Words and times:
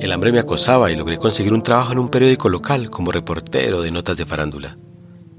El 0.00 0.12
hambre 0.12 0.30
me 0.30 0.38
acosaba 0.38 0.92
y 0.92 0.96
logré 0.96 1.18
conseguir 1.18 1.52
un 1.52 1.62
trabajo 1.62 1.92
en 1.92 1.98
un 1.98 2.08
periódico 2.08 2.48
local 2.48 2.88
como 2.88 3.10
reportero 3.10 3.82
de 3.82 3.90
notas 3.90 4.16
de 4.16 4.26
farándula. 4.26 4.78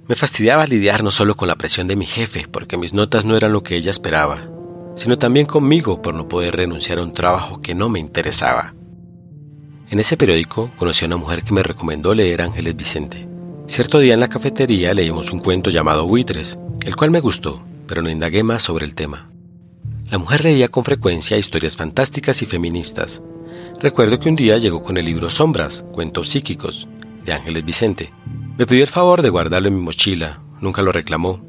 Me 0.08 0.16
fastidiaba 0.16 0.66
lidiar 0.66 1.02
no 1.02 1.12
solo 1.12 1.36
con 1.36 1.48
la 1.48 1.56
presión 1.56 1.88
de 1.88 1.96
mi 1.96 2.06
jefe, 2.06 2.48
porque 2.52 2.76
mis 2.76 2.94
notas 2.94 3.24
no 3.24 3.38
eran 3.38 3.54
lo 3.54 3.64
que 3.64 3.78
ella 3.78 3.92
esperaba, 3.92 4.50
sino 4.96 5.18
también 5.18 5.46
conmigo 5.46 6.02
por 6.02 6.14
no 6.14 6.28
poder 6.28 6.58
renunciar 6.58 7.00
a 7.00 7.04
un 7.04 7.14
trabajo 7.14 7.62
que 7.62 7.74
no 7.74 7.88
me 7.88 8.00
interesaba. 8.00 8.74
En 9.90 10.00
ese 10.00 10.18
periódico 10.18 10.72
conocí 10.76 11.06
a 11.06 11.08
una 11.08 11.18
mujer 11.18 11.44
que 11.44 11.54
me 11.54 11.64
recomendó 11.64 12.14
leer 12.14 12.42
Ángeles 12.42 12.76
Vicente. 12.76 13.28
Cierto 13.68 14.00
día 14.00 14.14
en 14.14 14.20
la 14.20 14.30
cafetería 14.30 14.94
leímos 14.94 15.32
un 15.32 15.40
cuento 15.40 15.70
llamado 15.70 16.06
Buitres, 16.06 16.60
el 16.84 16.96
cual 16.98 17.12
me 17.12 17.22
gustó, 17.22 17.64
pero 17.88 18.02
no 18.02 18.10
indagué 18.10 18.44
más 18.44 18.64
sobre 18.64 18.86
el 18.86 18.94
tema. 18.94 19.32
La 20.10 20.18
mujer 20.18 20.44
leía 20.44 20.68
con 20.68 20.84
frecuencia 20.84 21.38
historias 21.38 21.78
fantásticas 21.78 22.42
y 22.42 22.46
feministas. 22.46 23.22
Recuerdo 23.82 24.20
que 24.20 24.28
un 24.28 24.36
día 24.36 24.58
llegó 24.58 24.84
con 24.84 24.98
el 24.98 25.06
libro 25.06 25.30
Sombras, 25.30 25.86
Cuentos 25.94 26.30
Psíquicos, 26.30 26.86
de 27.24 27.32
Ángeles 27.32 27.64
Vicente. 27.64 28.12
Me 28.58 28.68
pidió 28.68 28.84
el 28.84 28.90
favor 28.90 29.22
de 29.22 29.30
guardarlo 29.30 29.70
en 29.70 29.76
mi 29.76 29.82
mochila, 29.82 30.42
nunca 30.60 30.82
lo 30.82 30.92
reclamó. 30.92 31.40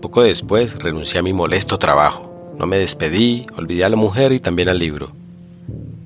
Poco 0.00 0.22
después 0.22 0.76
renuncié 0.78 1.18
a 1.18 1.24
mi 1.24 1.32
molesto 1.32 1.76
trabajo. 1.76 2.54
No 2.56 2.66
me 2.66 2.78
despedí, 2.78 3.46
olvidé 3.56 3.84
a 3.84 3.88
la 3.88 3.96
mujer 3.96 4.30
y 4.30 4.38
también 4.38 4.68
al 4.68 4.78
libro. 4.78 5.10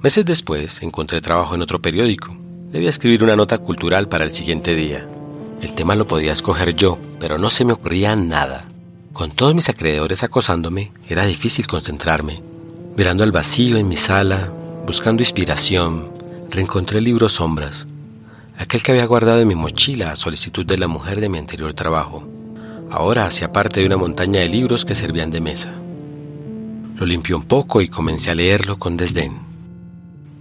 Meses 0.03 0.25
después 0.25 0.81
encontré 0.83 1.21
trabajo 1.21 1.55
en 1.55 1.61
otro 1.61 1.83
periódico. 1.83 2.35
Debía 2.73 2.89
escribir 2.89 3.23
una 3.23 3.37
nota 3.37 3.59
cultural 3.59 4.09
para 4.09 4.25
el 4.25 4.33
siguiente 4.33 4.75
día. 4.75 5.07
El 5.61 5.75
tema 5.75 5.97
lo 5.97 6.07
podía 6.07 6.33
escoger 6.33 6.75
yo, 6.75 6.97
pero 7.21 7.37
no 7.37 7.51
se 7.51 7.67
me 7.67 7.75
ocurría 7.75 8.17
nada. 8.17 8.65
Con 9.13 9.33
todos 9.33 9.55
mis 9.55 9.69
acreedores 9.69 10.23
acosándome, 10.25 10.93
era 11.11 11.27
difícil 11.27 11.67
concentrarme. 11.67 12.41
Mirando 12.97 13.23
al 13.23 13.33
vacío 13.33 13.77
en 13.77 13.87
mi 13.87 13.97
sala, 13.97 14.51
buscando 14.89 15.21
inspiración, 15.21 16.09
reencontré 16.49 16.97
el 16.97 17.05
libro 17.05 17.29
Sombras, 17.29 17.87
aquel 18.57 18.83
que 18.83 18.93
había 18.93 19.05
guardado 19.05 19.43
en 19.43 19.49
mi 19.49 19.55
mochila 19.55 20.11
a 20.11 20.17
solicitud 20.17 20.65
de 20.65 20.79
la 20.79 20.89
mujer 20.89 21.21
de 21.21 21.29
mi 21.29 21.37
anterior 21.37 21.75
trabajo. 21.75 22.27
Ahora 22.91 23.27
hacía 23.27 23.53
parte 23.53 23.81
de 23.81 23.87
una 23.87 23.99
montaña 23.99 24.41
de 24.41 24.49
libros 24.49 24.87
que 24.87 24.95
servían 24.95 25.31
de 25.31 25.43
mesa. 25.43 25.75
Lo 26.97 27.05
limpié 27.05 27.35
un 27.35 27.43
poco 27.43 27.83
y 27.83 27.89
comencé 27.89 28.31
a 28.31 28.35
leerlo 28.35 28.79
con 28.79 28.97
desdén. 28.97 29.41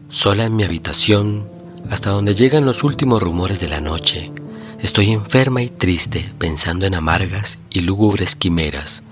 Sola 0.08 0.46
en 0.46 0.56
mi 0.56 0.64
habitación, 0.64 1.50
hasta 1.90 2.12
donde 2.12 2.34
llegan 2.34 2.64
los 2.64 2.86
últimos 2.86 3.22
rumores 3.22 3.60
de 3.60 3.68
la 3.68 3.82
noche, 3.82 4.32
estoy 4.80 5.12
enferma 5.12 5.62
y 5.62 5.68
triste 5.68 6.32
pensando 6.38 6.86
en 6.86 6.96
amargas 6.96 7.60
y 7.70 7.82
lúgubres 7.82 8.38
quimeras 8.38 9.04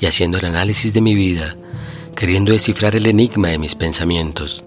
y 0.00 0.06
haciendo 0.06 0.38
el 0.38 0.46
análisis 0.46 0.94
de 0.94 1.02
mi 1.02 1.14
vida, 1.14 1.56
queriendo 2.16 2.52
descifrar 2.52 2.96
el 2.96 3.04
enigma 3.04 3.48
de 3.48 3.58
mis 3.58 3.74
pensamientos. 3.74 4.64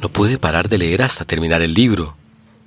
No 0.00 0.08
pude 0.08 0.38
parar 0.38 0.70
de 0.70 0.78
leer 0.78 1.02
hasta 1.02 1.26
terminar 1.26 1.60
el 1.60 1.74
libro. 1.74 2.14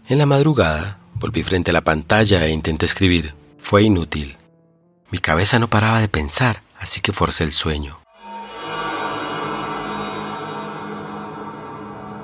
En 0.08 0.20
la 0.20 0.28
madrugada 0.28 1.00
volví 1.16 1.42
frente 1.42 1.72
a 1.72 1.74
la 1.74 1.82
pantalla 1.82 2.46
e 2.46 2.52
intenté 2.52 2.86
escribir. 2.86 3.34
Fue 3.58 3.82
inútil. 3.82 4.38
Mi 5.10 5.18
cabeza 5.18 5.58
no 5.58 5.68
paraba 5.68 6.00
de 6.00 6.08
pensar, 6.08 6.62
así 6.80 7.02
que 7.02 7.12
forcé 7.12 7.44
el 7.44 7.52
sueño. 7.52 7.98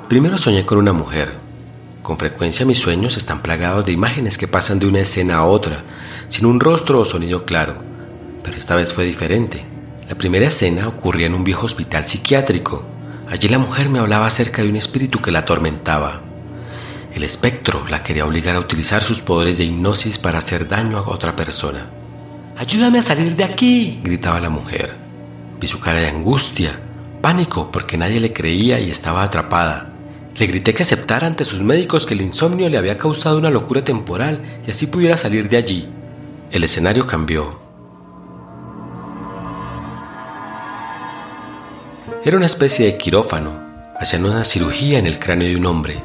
Primero 0.09 0.37
soñé 0.37 0.65
con 0.67 0.77
una 0.77 0.93
mujer. 0.93 1.33
Con 2.03 2.19
frecuencia 2.19 2.65
mis 2.65 2.77
sueños 2.77 3.17
están 3.17 3.41
plagados 3.41 3.85
de 3.85 3.91
imágenes 3.91 4.37
que 4.37 4.47
pasan 4.47 4.77
de 4.77 4.87
una 4.87 4.99
escena 4.99 5.37
a 5.37 5.45
otra, 5.45 5.83
sin 6.27 6.45
un 6.45 6.59
rostro 6.59 6.99
o 6.99 7.05
sonido 7.05 7.45
claro, 7.45 7.81
pero 8.43 8.57
esta 8.57 8.75
vez 8.75 8.93
fue 8.93 9.05
diferente. 9.05 9.65
La 10.07 10.15
primera 10.15 10.47
escena 10.47 10.87
ocurría 10.87 11.25
en 11.27 11.33
un 11.33 11.43
viejo 11.43 11.65
hospital 11.65 12.05
psiquiátrico. 12.05 12.98
Allí 13.29 13.47
la 13.47 13.59
mujer 13.59 13.89
me 13.89 13.99
hablaba 13.99 14.25
acerca 14.25 14.63
de 14.63 14.69
un 14.69 14.75
espíritu 14.75 15.21
que 15.21 15.29
la 15.29 15.39
atormentaba. 15.39 16.21
El 17.13 17.23
espectro 17.23 17.85
la 17.87 18.01
quería 18.01 18.25
obligar 18.25 18.55
a 18.55 18.59
utilizar 18.59 19.03
sus 19.03 19.19
poderes 19.19 19.59
de 19.59 19.65
hipnosis 19.65 20.17
para 20.17 20.39
hacer 20.39 20.67
daño 20.67 20.97
a 20.97 21.09
otra 21.09 21.35
persona. 21.35 21.87
Ayúdame 22.57 22.99
a 22.99 23.03
salir 23.03 23.35
de 23.35 23.43
aquí, 23.43 23.99
gritaba 24.03 24.39
la 24.39 24.49
mujer. 24.49 24.95
Vi 25.59 25.67
su 25.67 25.79
cara 25.79 25.99
de 25.99 26.07
angustia, 26.07 26.79
pánico 27.21 27.71
porque 27.71 27.97
nadie 27.97 28.19
le 28.19 28.33
creía 28.33 28.79
y 28.79 28.89
estaba 28.89 29.21
atrapada. 29.21 29.93
Le 30.35 30.47
grité 30.47 30.73
que 30.73 30.83
aceptara 30.83 31.27
ante 31.27 31.45
sus 31.45 31.61
médicos 31.61 32.07
que 32.07 32.15
el 32.15 32.21
insomnio 32.21 32.67
le 32.67 32.77
había 32.77 32.97
causado 32.97 33.37
una 33.37 33.51
locura 33.51 33.83
temporal 33.83 34.61
y 34.65 34.71
así 34.71 34.87
pudiera 34.87 35.17
salir 35.17 35.49
de 35.49 35.57
allí. 35.57 35.87
El 36.49 36.63
escenario 36.63 37.05
cambió. 37.05 37.68
Era 42.21 42.35
una 42.35 42.47
especie 42.47 42.85
de 42.85 42.97
quirófano. 42.97 43.53
Hacían 43.97 44.25
una 44.25 44.43
cirugía 44.43 44.99
en 44.99 45.07
el 45.07 45.19
cráneo 45.19 45.47
de 45.47 45.55
un 45.55 45.65
hombre. 45.65 46.03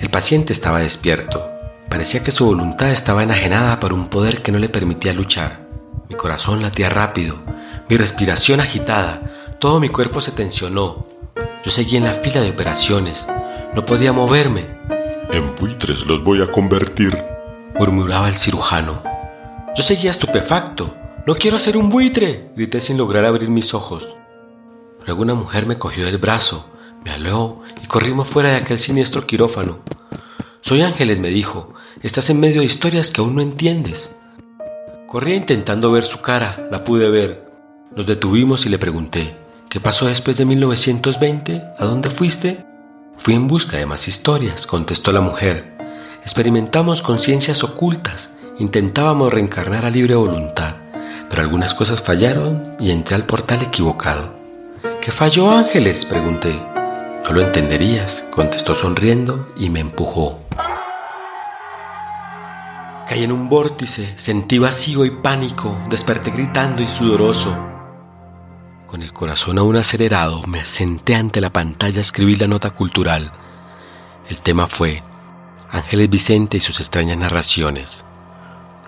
El 0.00 0.08
paciente 0.08 0.54
estaba 0.54 0.80
despierto. 0.80 1.50
Parecía 1.90 2.22
que 2.22 2.30
su 2.30 2.46
voluntad 2.46 2.90
estaba 2.90 3.22
enajenada 3.22 3.78
por 3.78 3.92
un 3.92 4.08
poder 4.08 4.40
que 4.40 4.52
no 4.52 4.58
le 4.58 4.70
permitía 4.70 5.12
luchar. 5.12 5.60
Mi 6.08 6.16
corazón 6.16 6.62
latía 6.62 6.88
rápido, 6.88 7.36
mi 7.90 7.98
respiración 7.98 8.60
agitada, 8.60 9.20
todo 9.58 9.80
mi 9.80 9.90
cuerpo 9.90 10.22
se 10.22 10.32
tensionó. 10.32 11.06
Yo 11.62 11.70
seguía 11.70 11.98
en 11.98 12.04
la 12.04 12.14
fila 12.14 12.40
de 12.40 12.50
operaciones, 12.50 13.28
no 13.74 13.84
podía 13.84 14.14
moverme. 14.14 14.64
En 15.30 15.54
buitres 15.56 16.06
los 16.06 16.24
voy 16.24 16.40
a 16.40 16.50
convertir, 16.50 17.20
murmuraba 17.78 18.28
el 18.28 18.38
cirujano. 18.38 19.02
Yo 19.76 19.82
seguía 19.82 20.10
estupefacto. 20.10 20.94
No 21.26 21.34
quiero 21.34 21.58
ser 21.58 21.76
un 21.76 21.90
buitre, 21.90 22.48
grité 22.56 22.80
sin 22.80 22.96
lograr 22.96 23.26
abrir 23.26 23.50
mis 23.50 23.74
ojos. 23.74 24.16
Luego 25.10 25.22
una 25.22 25.34
mujer 25.34 25.66
me 25.66 25.76
cogió 25.76 26.06
del 26.06 26.18
brazo, 26.18 26.66
me 27.04 27.10
aló 27.10 27.62
y 27.82 27.88
corrimos 27.88 28.28
fuera 28.28 28.50
de 28.50 28.58
aquel 28.58 28.78
siniestro 28.78 29.26
quirófano. 29.26 29.80
Soy 30.60 30.82
Ángeles, 30.82 31.18
me 31.18 31.30
dijo. 31.30 31.74
Estás 32.00 32.30
en 32.30 32.38
medio 32.38 32.60
de 32.60 32.66
historias 32.66 33.10
que 33.10 33.20
aún 33.20 33.34
no 33.34 33.42
entiendes. 33.42 34.14
Corría 35.08 35.34
intentando 35.34 35.90
ver 35.90 36.04
su 36.04 36.20
cara, 36.20 36.68
la 36.70 36.84
pude 36.84 37.10
ver. 37.10 37.44
Nos 37.96 38.06
detuvimos 38.06 38.66
y 38.66 38.68
le 38.68 38.78
pregunté, 38.78 39.36
¿qué 39.68 39.80
pasó 39.80 40.06
después 40.06 40.36
de 40.36 40.44
1920? 40.44 41.60
¿A 41.76 41.84
dónde 41.86 42.08
fuiste? 42.08 42.64
Fui 43.18 43.34
en 43.34 43.48
busca 43.48 43.78
de 43.78 43.86
más 43.86 44.06
historias, 44.06 44.64
contestó 44.68 45.10
la 45.10 45.20
mujer. 45.20 45.76
Experimentamos 46.22 47.02
conciencias 47.02 47.64
ocultas, 47.64 48.30
intentábamos 48.60 49.34
reencarnar 49.34 49.84
a 49.84 49.90
libre 49.90 50.14
voluntad, 50.14 50.76
pero 51.28 51.42
algunas 51.42 51.74
cosas 51.74 52.00
fallaron 52.00 52.76
y 52.78 52.92
entré 52.92 53.16
al 53.16 53.26
portal 53.26 53.60
equivocado. 53.62 54.38
¿Qué 55.00 55.10
falló 55.10 55.50
Ángeles? 55.50 56.04
pregunté. 56.04 56.62
No 57.24 57.32
lo 57.32 57.40
entenderías, 57.40 58.22
contestó 58.30 58.74
sonriendo 58.74 59.50
y 59.56 59.70
me 59.70 59.80
empujó. 59.80 60.38
Caí 63.08 63.24
en 63.24 63.32
un 63.32 63.48
vórtice, 63.48 64.12
sentí 64.18 64.58
vacío 64.58 65.06
y 65.06 65.10
pánico, 65.10 65.74
desperté 65.88 66.30
gritando 66.30 66.82
y 66.82 66.86
sudoroso. 66.86 67.56
Con 68.86 69.00
el 69.00 69.14
corazón 69.14 69.58
aún 69.58 69.76
acelerado, 69.76 70.42
me 70.46 70.66
senté 70.66 71.14
ante 71.14 71.40
la 71.40 71.50
pantalla 71.50 71.98
a 71.98 72.02
escribir 72.02 72.38
la 72.38 72.48
nota 72.48 72.68
cultural. 72.68 73.32
El 74.28 74.36
tema 74.38 74.66
fue 74.66 75.02
Ángeles 75.70 76.10
Vicente 76.10 76.58
y 76.58 76.60
sus 76.60 76.78
extrañas 76.78 77.16
narraciones. 77.16 78.04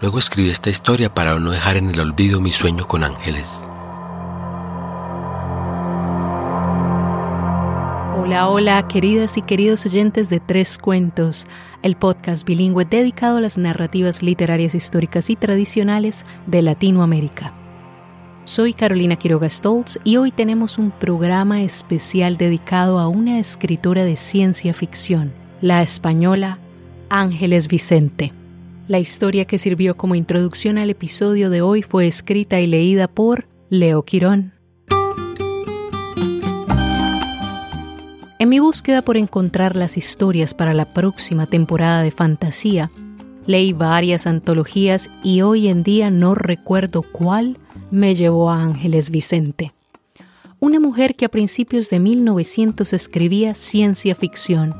Luego 0.02 0.18
escribí 0.18 0.50
esta 0.50 0.68
historia 0.68 1.14
para 1.14 1.38
no 1.38 1.52
dejar 1.52 1.78
en 1.78 1.88
el 1.88 2.00
olvido 2.00 2.38
mi 2.38 2.52
sueño 2.52 2.86
con 2.86 3.02
ángeles. 3.02 3.48
Hola, 8.24 8.48
hola, 8.48 8.86
queridas 8.86 9.36
y 9.36 9.42
queridos 9.42 9.84
oyentes 9.84 10.30
de 10.30 10.38
Tres 10.38 10.78
Cuentos, 10.78 11.48
el 11.82 11.96
podcast 11.96 12.46
bilingüe 12.46 12.84
dedicado 12.84 13.38
a 13.38 13.40
las 13.40 13.58
narrativas 13.58 14.22
literarias 14.22 14.76
históricas 14.76 15.28
y 15.28 15.34
tradicionales 15.34 16.24
de 16.46 16.62
Latinoamérica. 16.62 17.52
Soy 18.44 18.74
Carolina 18.74 19.16
Quiroga 19.16 19.50
Stoltz 19.50 19.98
y 20.04 20.18
hoy 20.18 20.30
tenemos 20.30 20.78
un 20.78 20.92
programa 20.92 21.62
especial 21.62 22.36
dedicado 22.36 23.00
a 23.00 23.08
una 23.08 23.40
escritora 23.40 24.04
de 24.04 24.14
ciencia 24.14 24.72
ficción, 24.72 25.32
la 25.60 25.82
española 25.82 26.60
Ángeles 27.10 27.66
Vicente. 27.66 28.32
La 28.86 29.00
historia 29.00 29.46
que 29.46 29.58
sirvió 29.58 29.96
como 29.96 30.14
introducción 30.14 30.78
al 30.78 30.90
episodio 30.90 31.50
de 31.50 31.60
hoy 31.60 31.82
fue 31.82 32.06
escrita 32.06 32.60
y 32.60 32.68
leída 32.68 33.08
por 33.08 33.48
Leo 33.68 34.04
Quirón. 34.04 34.61
En 38.42 38.48
mi 38.48 38.58
búsqueda 38.58 39.02
por 39.02 39.16
encontrar 39.16 39.76
las 39.76 39.96
historias 39.96 40.52
para 40.52 40.74
la 40.74 40.92
próxima 40.92 41.46
temporada 41.46 42.02
de 42.02 42.10
fantasía, 42.10 42.90
leí 43.46 43.72
varias 43.72 44.26
antologías 44.26 45.10
y 45.22 45.42
hoy 45.42 45.68
en 45.68 45.84
día 45.84 46.10
no 46.10 46.34
recuerdo 46.34 47.02
cuál 47.02 47.56
me 47.92 48.16
llevó 48.16 48.50
a 48.50 48.60
Ángeles 48.60 49.10
Vicente, 49.10 49.72
una 50.58 50.80
mujer 50.80 51.14
que 51.14 51.26
a 51.26 51.28
principios 51.28 51.88
de 51.88 52.00
1900 52.00 52.92
escribía 52.92 53.54
ciencia 53.54 54.16
ficción. 54.16 54.74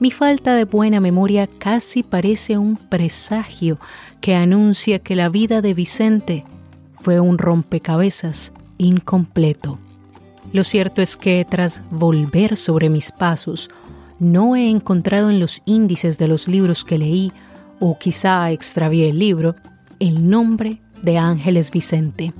Mi 0.00 0.10
falta 0.10 0.56
de 0.56 0.64
buena 0.64 0.98
memoria 0.98 1.46
casi 1.46 2.02
parece 2.02 2.58
un 2.58 2.76
presagio 2.76 3.78
que 4.20 4.34
anuncia 4.34 4.98
que 4.98 5.14
la 5.14 5.28
vida 5.28 5.62
de 5.62 5.72
Vicente 5.72 6.44
fue 6.94 7.20
un 7.20 7.38
rompecabezas 7.38 8.52
incompleto. 8.76 9.78
Lo 10.52 10.64
cierto 10.64 11.02
es 11.02 11.16
que 11.16 11.46
tras 11.48 11.82
volver 11.90 12.56
sobre 12.56 12.88
mis 12.88 13.12
pasos, 13.12 13.68
no 14.18 14.56
he 14.56 14.70
encontrado 14.70 15.30
en 15.30 15.40
los 15.40 15.62
índices 15.66 16.18
de 16.18 16.26
los 16.26 16.48
libros 16.48 16.84
que 16.84 16.98
leí, 16.98 17.32
o 17.80 17.98
quizá 17.98 18.50
extravié 18.50 19.10
el 19.10 19.18
libro, 19.18 19.54
el 20.00 20.28
nombre 20.28 20.80
de 21.02 21.18
Ángeles 21.18 21.70
Vicente. 21.70 22.32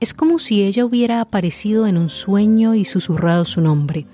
Es 0.00 0.14
como 0.14 0.38
si 0.38 0.62
ella 0.62 0.84
hubiera 0.84 1.20
aparecido 1.20 1.86
en 1.86 1.98
un 1.98 2.10
sueño 2.10 2.74
y 2.74 2.84
susurrado 2.84 3.44
su 3.44 3.60
nombre. 3.60 4.06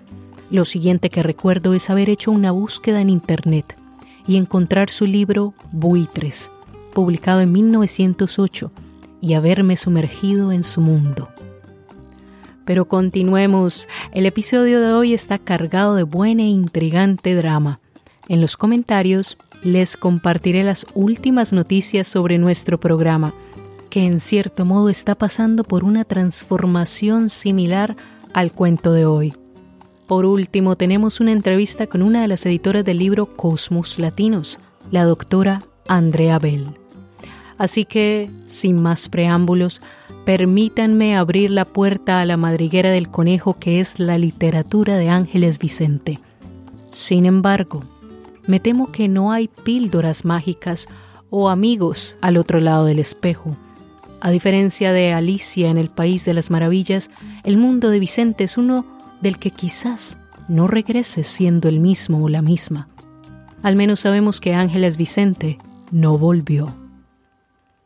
Lo 0.51 0.65
siguiente 0.65 1.11
que 1.11 1.23
recuerdo 1.23 1.75
es 1.75 1.91
haber 1.91 2.11
hecho 2.11 2.31
una 2.31 2.51
búsqueda 2.51 3.01
en 3.01 3.11
Internet 3.11 3.77
y 4.27 4.37
encontrar 4.37 4.91
su 4.91 5.07
libro 5.07 5.55
Buitres, 5.71 6.51
publicado 6.95 7.41
en 7.41 7.53
1908, 7.53 8.73
y 9.21 9.35
haberme 9.35 9.77
sumergido 9.77 10.53
en 10.53 10.65
su 10.65 10.81
mundo. 10.81 11.29
Pero 12.69 12.87
continuemos, 12.87 13.89
el 14.13 14.27
episodio 14.27 14.83
de 14.83 14.93
hoy 14.93 15.15
está 15.15 15.39
cargado 15.39 15.95
de 15.95 16.03
buen 16.03 16.39
e 16.39 16.51
intrigante 16.51 17.35
drama. 17.35 17.81
En 18.29 18.43
los 18.43 18.59
comentarios 18.59 19.39
les 19.63 19.97
compartiré 19.97 20.63
las 20.65 20.87
últimas 20.93 21.55
noticias 21.55 22.07
sobre 22.07 22.37
nuestro 22.37 22.79
programa, 22.79 23.33
que 23.89 24.05
en 24.05 24.21
cierto 24.21 24.67
modo 24.67 24.91
está 24.91 25.15
pasando 25.15 25.65
por 25.65 25.83
una 25.83 26.05
transformación 26.05 27.31
similar 27.31 27.97
al 28.35 28.53
cuento 28.53 28.93
de 28.93 29.07
hoy. 29.07 29.35
Por 30.07 30.27
último, 30.27 30.77
tenemos 30.77 31.21
una 31.21 31.33
entrevista 31.33 31.87
con 31.87 32.03
una 32.03 32.21
de 32.21 32.29
las 32.29 32.45
editoras 32.45 32.85
del 32.85 32.99
libro 32.99 33.35
Cosmos 33.35 33.99
Latinos, 33.99 34.61
la 34.91 35.05
doctora 35.05 35.65
Andrea 35.89 36.39
Bell. 36.39 36.67
Así 37.57 37.87
que, 37.87 38.31
sin 38.45 38.83
más 38.83 39.09
preámbulos, 39.09 39.81
permítanme 40.29 41.17
abrir 41.17 41.51
la 41.51 41.65
puerta 41.65 42.21
a 42.21 42.27
la 42.27 42.37
madriguera 42.37 42.91
del 42.91 43.09
conejo 43.09 43.55
que 43.55 43.81
es 43.81 43.99
la 43.99 44.19
literatura 44.19 44.99
de 44.99 45.09
Ángeles 45.09 45.59
Vicente. 45.59 46.19
Sin 46.91 47.25
embargo, 47.25 47.83
me 48.47 48.61
temo 48.61 48.93
que 48.93 49.09
no 49.09 49.33
hay 49.33 49.49
píldoras 49.49 50.27
mágicas 50.27 50.87
o 51.31 51.49
amigos 51.49 52.19
al 52.21 52.37
otro 52.37 52.61
lado 52.61 52.85
del 52.85 52.99
espejo. 52.99 53.57
A 54.21 54.31
diferencia 54.31 54.93
de 54.93 55.15
Alicia 55.15 55.71
en 55.71 55.79
el 55.79 55.89
País 55.89 56.27
de 56.27 56.35
las 56.35 56.51
Maravillas, 56.51 57.11
el 57.43 57.57
mundo 57.57 57.89
de 57.89 57.99
Vicente 57.99 58.45
es 58.45 58.59
uno 58.59 58.85
del 59.23 59.39
que 59.39 59.51
quizás 59.51 60.19
no 60.47 60.67
regrese 60.67 61.25
siendo 61.25 61.71
el 61.71 61.81
mismo 61.81 62.23
o 62.23 62.29
la 62.29 62.43
misma. 62.43 62.91
Al 63.63 63.77
menos 63.77 64.01
sabemos 64.01 64.43
que 64.43 64.55
Ángeles 64.55 64.99
Vicente 64.99 65.57
no 65.91 66.19
volvió. 66.19 66.75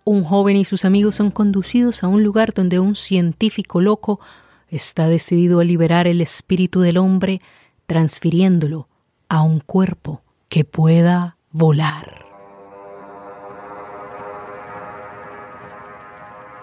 Un 0.05 0.25
joven 0.25 0.57
y 0.57 0.65
sus 0.65 0.85
amigos 0.85 1.15
son 1.15 1.31
conducidos 1.31 2.03
a 2.03 2.09
un 2.09 2.25
lugar 2.25 2.53
donde 2.53 2.81
un 2.81 2.97
científico 2.97 3.81
loco 3.81 4.19
está 4.69 5.07
decidido 5.07 5.61
a 5.61 5.65
liberar 5.65 6.09
el 6.09 6.21
espíritu 6.21 6.81
del 6.81 6.99
hombre 6.99 7.41
transfiriéndolo 7.87 8.89
a 9.29 9.43
un 9.43 9.61
cuerpo 9.61 10.23
que 10.49 10.65
pueda 10.65 11.37
volar. 11.53 12.27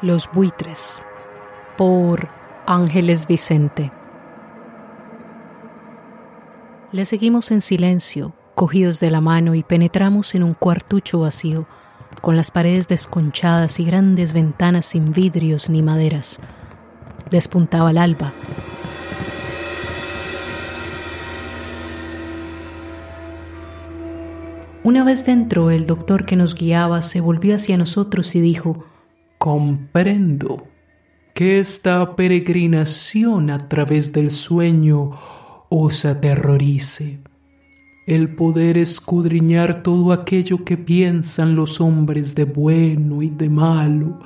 Los 0.01 0.29
buitres 0.33 1.01
por 1.77 2.27
Ángeles 2.65 3.25
Vicente. 3.25 3.91
Le 6.91 7.05
seguimos 7.05 7.51
en 7.51 7.61
silencio, 7.61 8.33
cogidos 8.55 8.99
de 8.99 9.11
la 9.11 9.21
mano 9.21 9.55
y 9.55 9.63
penetramos 9.63 10.35
en 10.35 10.43
un 10.43 10.53
cuartucho 10.53 11.19
vacío 11.19 11.67
con 12.21 12.35
las 12.35 12.51
paredes 12.51 12.87
desconchadas 12.87 13.79
y 13.79 13.85
grandes 13.85 14.33
ventanas 14.33 14.85
sin 14.85 15.11
vidrios 15.11 15.69
ni 15.69 15.81
maderas. 15.81 16.39
Despuntaba 17.29 17.91
el 17.91 17.97
alba. 17.97 18.33
Una 24.83 25.03
vez 25.03 25.25
dentro, 25.25 25.69
el 25.69 25.85
doctor 25.85 26.25
que 26.25 26.35
nos 26.35 26.55
guiaba 26.55 27.01
se 27.01 27.21
volvió 27.21 27.55
hacia 27.55 27.77
nosotros 27.77 28.35
y 28.35 28.41
dijo, 28.41 28.85
Comprendo 29.37 30.67
que 31.33 31.59
esta 31.59 32.15
peregrinación 32.15 33.49
a 33.51 33.59
través 33.59 34.11
del 34.13 34.31
sueño 34.31 35.11
os 35.69 36.05
aterrorice 36.05 37.19
el 38.09 38.33
poder 38.33 38.79
escudriñar 38.79 39.83
todo 39.83 40.11
aquello 40.11 40.65
que 40.65 40.77
piensan 40.77 41.55
los 41.55 41.79
hombres 41.79 42.33
de 42.33 42.45
bueno 42.45 43.21
y 43.21 43.29
de 43.29 43.51
malo, 43.51 44.19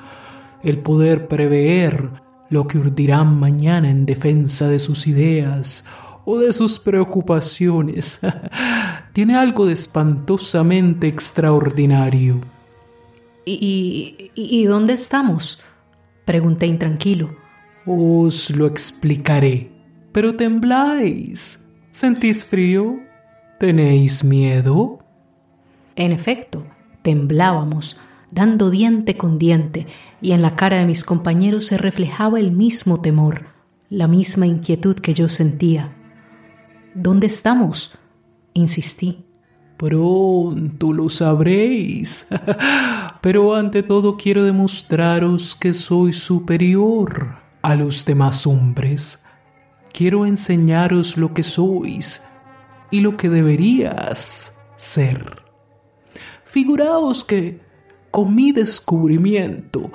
el 0.63 0.79
poder 0.79 1.27
prever 1.27 2.09
lo 2.49 2.65
que 2.65 2.77
urdirán 2.77 3.37
mañana 3.37 3.89
en 3.89 4.05
defensa 4.05 4.69
de 4.69 4.79
sus 4.79 5.05
ideas 5.05 5.83
o 6.23 6.39
de 6.39 6.53
sus 6.53 6.79
preocupaciones, 6.79 8.21
tiene 9.13 9.35
algo 9.35 9.65
de 9.65 9.73
espantosamente 9.73 11.09
extraordinario. 11.09 12.39
¿Y, 13.45 14.31
y, 14.33 14.63
dónde 14.63 14.93
estamos? 14.93 15.59
Pregunté 16.23 16.67
intranquilo. 16.67 17.35
Os 17.85 18.49
lo 18.51 18.65
explicaré. 18.65 19.69
Pero 20.13 20.37
tembláis. 20.37 21.67
¿Sentís 21.91 22.45
frío? 22.45 22.97
¿Tenéis 23.59 24.23
miedo? 24.23 24.99
En 25.95 26.11
efecto, 26.11 26.65
temblábamos, 27.01 27.97
dando 28.31 28.69
diente 28.69 29.15
con 29.15 29.37
diente, 29.37 29.87
y 30.21 30.31
en 30.31 30.41
la 30.41 30.55
cara 30.55 30.77
de 30.77 30.85
mis 30.85 31.03
compañeros 31.05 31.67
se 31.67 31.77
reflejaba 31.77 32.39
el 32.39 32.51
mismo 32.51 33.01
temor, 33.01 33.47
la 33.89 34.07
misma 34.07 34.47
inquietud 34.47 34.95
que 34.95 35.13
yo 35.13 35.29
sentía. 35.29 35.93
¿Dónde 36.95 37.27
estamos? 37.27 37.97
insistí. 38.53 39.25
Pronto 39.77 40.93
lo 40.93 41.09
sabréis. 41.09 42.27
Pero 43.21 43.55
ante 43.55 43.83
todo 43.83 44.17
quiero 44.17 44.43
demostraros 44.43 45.55
que 45.55 45.73
soy 45.73 46.13
superior 46.13 47.35
a 47.61 47.75
los 47.75 48.05
demás 48.05 48.45
hombres. 48.45 49.25
Quiero 49.91 50.25
enseñaros 50.25 51.17
lo 51.17 51.33
que 51.33 51.43
sois 51.43 52.23
y 52.93 52.99
lo 52.99 53.17
que 53.17 53.27
deberías 53.27 54.61
ser. 54.75 55.41
Figuraos 56.43 57.25
que 57.25 57.59
con 58.11 58.35
mi 58.35 58.51
descubrimiento 58.51 59.91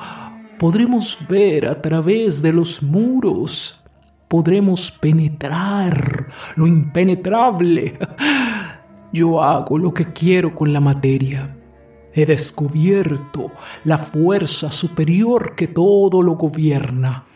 podremos 0.59 1.17
ver 1.29 1.69
a 1.69 1.81
través 1.81 2.43
de 2.43 2.53
los 2.53 2.83
muros, 2.83 3.85
podremos 4.27 4.91
penetrar 4.91 6.27
lo 6.57 6.67
impenetrable. 6.67 7.97
Yo 9.13 9.45
hago 9.45 9.79
lo 9.79 9.95
que 9.95 10.13
quiero 10.13 10.57
con 10.57 10.73
la 10.73 10.81
materia. 10.81 11.57
He 12.13 12.27
descubierto 12.27 13.53
la 13.85 13.97
fuerza 13.97 14.73
superior 14.73 15.55
que 15.55 15.69
todo 15.69 16.21
lo 16.21 16.33
gobierna. 16.33 17.27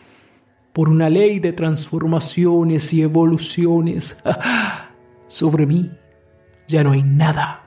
Por 0.73 0.89
una 0.89 1.09
ley 1.09 1.39
de 1.39 1.53
transformaciones 1.53 2.91
y 2.91 3.01
evoluciones, 3.01 4.21
sobre 5.33 5.65
mí 5.65 5.89
ya 6.67 6.83
no 6.83 6.91
hay 6.91 7.01
nada. 7.01 7.63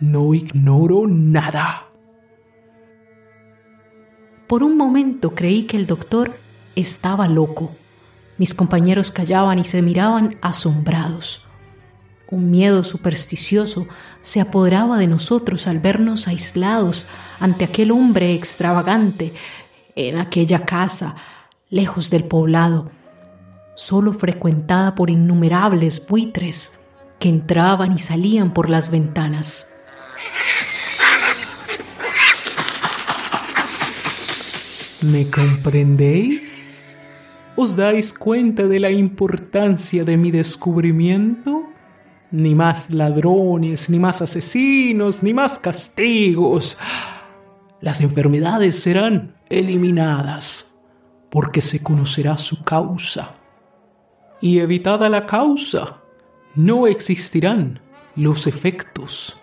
No 0.00 0.34
ignoro 0.34 1.06
nada. 1.06 1.86
Por 4.48 4.64
un 4.64 4.76
momento 4.76 5.36
creí 5.36 5.64
que 5.64 5.76
el 5.76 5.86
doctor 5.86 6.36
estaba 6.74 7.28
loco. 7.28 7.76
Mis 8.38 8.54
compañeros 8.54 9.12
callaban 9.12 9.60
y 9.60 9.64
se 9.64 9.82
miraban 9.82 10.36
asombrados. 10.42 11.46
Un 12.28 12.50
miedo 12.50 12.82
supersticioso 12.82 13.86
se 14.20 14.40
apoderaba 14.40 14.98
de 14.98 15.06
nosotros 15.06 15.68
al 15.68 15.78
vernos 15.78 16.26
aislados 16.26 17.06
ante 17.38 17.66
aquel 17.66 17.92
hombre 17.92 18.34
extravagante 18.34 19.32
en 19.94 20.18
aquella 20.18 20.64
casa, 20.64 21.14
lejos 21.70 22.10
del 22.10 22.24
poblado, 22.24 22.90
solo 23.78 24.12
frecuentada 24.12 24.96
por 24.96 25.08
innumerables 25.08 26.04
buitres 26.04 26.80
que 27.20 27.28
entraban 27.28 27.92
y 27.92 28.00
salían 28.00 28.52
por 28.52 28.68
las 28.68 28.90
ventanas. 28.90 29.68
¿Me 35.00 35.30
comprendéis? 35.30 36.82
¿Os 37.54 37.76
dais 37.76 38.12
cuenta 38.12 38.66
de 38.66 38.80
la 38.80 38.90
importancia 38.90 40.02
de 40.02 40.16
mi 40.16 40.32
descubrimiento? 40.32 41.62
Ni 42.32 42.56
más 42.56 42.90
ladrones, 42.90 43.88
ni 43.90 44.00
más 44.00 44.22
asesinos, 44.22 45.22
ni 45.22 45.32
más 45.32 45.60
castigos. 45.60 46.78
Las 47.80 48.00
enfermedades 48.00 48.82
serán 48.82 49.36
eliminadas 49.48 50.74
porque 51.30 51.60
se 51.60 51.80
conocerá 51.80 52.36
su 52.36 52.64
causa 52.64 53.38
y 54.40 54.58
evitada 54.58 55.08
la 55.08 55.26
causa, 55.26 56.00
no 56.54 56.86
existirán 56.86 57.80
los 58.16 58.46
efectos. 58.46 59.40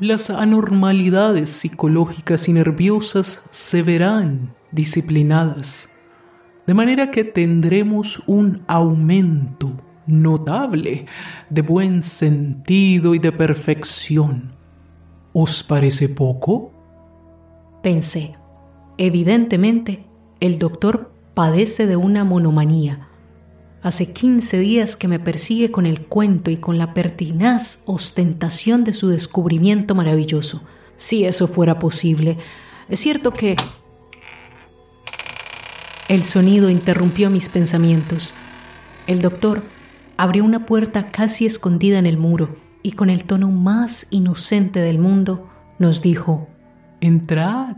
Las 0.00 0.30
anormalidades 0.30 1.48
psicológicas 1.48 2.48
y 2.48 2.52
nerviosas 2.52 3.46
se 3.50 3.82
verán 3.82 4.54
disciplinadas, 4.70 5.96
de 6.66 6.74
manera 6.74 7.10
que 7.10 7.24
tendremos 7.24 8.22
un 8.26 8.62
aumento 8.66 9.72
notable, 10.06 11.06
de 11.50 11.62
buen 11.62 12.02
sentido 12.02 13.14
y 13.14 13.18
de 13.18 13.32
perfección. 13.32 14.52
¿Os 15.32 15.62
parece 15.62 16.08
poco? 16.08 16.72
Pensé. 17.82 18.34
Evidentemente, 18.96 20.04
el 20.40 20.58
doctor 20.58 21.12
padece 21.34 21.86
de 21.86 21.96
una 21.96 22.24
monomanía. 22.24 23.07
Hace 23.82 24.12
15 24.12 24.58
días 24.58 24.96
que 24.96 25.06
me 25.06 25.20
persigue 25.20 25.70
con 25.70 25.86
el 25.86 26.06
cuento 26.06 26.50
y 26.50 26.56
con 26.56 26.78
la 26.78 26.94
pertinaz 26.94 27.82
ostentación 27.86 28.82
de 28.82 28.92
su 28.92 29.08
descubrimiento 29.08 29.94
maravilloso. 29.94 30.62
Si 30.96 31.24
eso 31.24 31.46
fuera 31.46 31.78
posible. 31.78 32.38
Es 32.88 32.98
cierto 33.00 33.32
que... 33.32 33.56
El 36.08 36.24
sonido 36.24 36.70
interrumpió 36.70 37.30
mis 37.30 37.48
pensamientos. 37.48 38.34
El 39.06 39.20
doctor 39.20 39.62
abrió 40.16 40.44
una 40.44 40.66
puerta 40.66 41.10
casi 41.10 41.46
escondida 41.46 41.98
en 41.98 42.06
el 42.06 42.18
muro 42.18 42.56
y 42.82 42.92
con 42.92 43.10
el 43.10 43.24
tono 43.24 43.50
más 43.50 44.08
inocente 44.10 44.80
del 44.80 44.98
mundo 44.98 45.48
nos 45.78 46.02
dijo, 46.02 46.48
Entrad. 47.00 47.76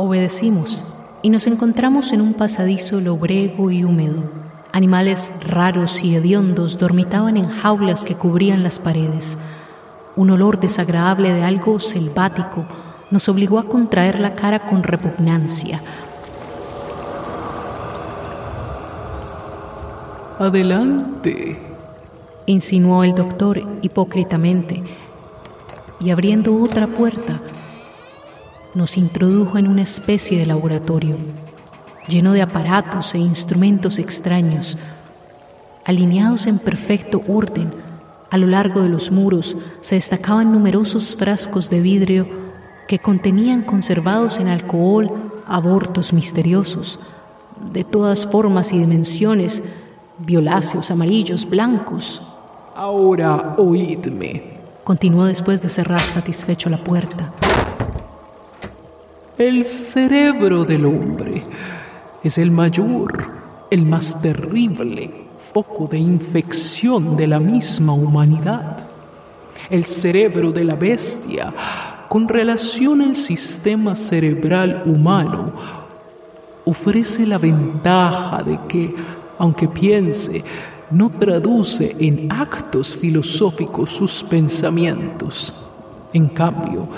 Obedecimos 0.00 0.84
y 1.22 1.30
nos 1.30 1.48
encontramos 1.48 2.12
en 2.12 2.20
un 2.20 2.32
pasadizo 2.32 3.00
lobrego 3.00 3.72
y 3.72 3.82
húmedo. 3.82 4.22
Animales 4.70 5.28
raros 5.40 6.04
y 6.04 6.14
hediondos 6.14 6.78
dormitaban 6.78 7.36
en 7.36 7.48
jaulas 7.48 8.04
que 8.04 8.14
cubrían 8.14 8.62
las 8.62 8.78
paredes. 8.78 9.38
Un 10.14 10.30
olor 10.30 10.60
desagradable 10.60 11.32
de 11.32 11.42
algo 11.42 11.80
selvático 11.80 12.64
nos 13.10 13.28
obligó 13.28 13.58
a 13.58 13.64
contraer 13.64 14.20
la 14.20 14.36
cara 14.36 14.68
con 14.68 14.84
repugnancia. 14.84 15.82
Adelante, 20.38 21.60
insinuó 22.46 23.02
el 23.02 23.16
doctor 23.16 23.60
hipócritamente, 23.82 24.80
y 25.98 26.10
abriendo 26.10 26.54
otra 26.54 26.86
puerta, 26.86 27.40
nos 28.78 28.96
introdujo 28.96 29.58
en 29.58 29.66
una 29.66 29.82
especie 29.82 30.38
de 30.38 30.46
laboratorio, 30.46 31.16
lleno 32.06 32.32
de 32.32 32.42
aparatos 32.42 33.12
e 33.16 33.18
instrumentos 33.18 33.98
extraños, 33.98 34.78
alineados 35.84 36.46
en 36.46 36.60
perfecto 36.60 37.20
orden. 37.26 37.72
A 38.30 38.38
lo 38.38 38.46
largo 38.46 38.80
de 38.80 38.88
los 38.88 39.10
muros 39.10 39.56
se 39.80 39.96
destacaban 39.96 40.52
numerosos 40.52 41.16
frascos 41.16 41.70
de 41.70 41.80
vidrio 41.80 42.28
que 42.86 43.00
contenían 43.00 43.62
conservados 43.62 44.38
en 44.38 44.46
alcohol 44.46 45.10
abortos 45.48 46.12
misteriosos, 46.12 47.00
de 47.72 47.82
todas 47.82 48.28
formas 48.28 48.72
y 48.72 48.78
dimensiones, 48.78 49.64
violáceos, 50.18 50.92
amarillos, 50.92 51.50
blancos. 51.50 52.22
Ahora 52.76 53.56
oídme, 53.58 54.60
continuó 54.84 55.24
después 55.24 55.60
de 55.62 55.68
cerrar 55.68 56.00
satisfecho 56.00 56.70
la 56.70 56.78
puerta. 56.78 57.32
El 59.38 59.64
cerebro 59.64 60.64
del 60.64 60.84
hombre 60.84 61.44
es 62.24 62.38
el 62.38 62.50
mayor, 62.50 63.12
el 63.70 63.86
más 63.86 64.20
terrible 64.20 65.28
foco 65.36 65.86
de 65.86 65.96
infección 65.96 67.16
de 67.16 67.28
la 67.28 67.38
misma 67.38 67.92
humanidad. 67.92 68.84
El 69.70 69.84
cerebro 69.84 70.50
de 70.50 70.64
la 70.64 70.74
bestia, 70.74 71.54
con 72.08 72.26
relación 72.26 73.00
al 73.00 73.14
sistema 73.14 73.94
cerebral 73.94 74.82
humano, 74.86 75.52
ofrece 76.64 77.24
la 77.24 77.38
ventaja 77.38 78.42
de 78.42 78.58
que, 78.66 78.92
aunque 79.38 79.68
piense, 79.68 80.42
no 80.90 81.10
traduce 81.10 81.94
en 82.00 82.32
actos 82.32 82.96
filosóficos 82.96 83.90
sus 83.90 84.24
pensamientos. 84.24 85.54
En 86.12 86.28
cambio, 86.28 86.88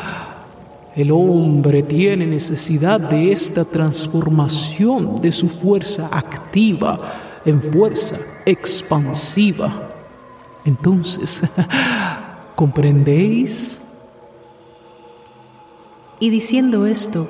el 0.97 1.13
hombre 1.13 1.83
tiene 1.83 2.27
necesidad 2.27 3.01
de 3.01 3.31
esta 3.33 3.65
transformación 3.65 5.17
de 5.17 5.31
su 5.31 5.49
fuerza 5.49 6.09
activa 6.11 7.41
en 7.45 7.63
fuerza 7.63 8.19
expansiva. 8.45 9.89
Entonces, 10.65 11.43
¿comprendéis? 12.57 13.93
Y 16.19 16.29
diciendo 16.29 16.87
esto, 16.87 17.29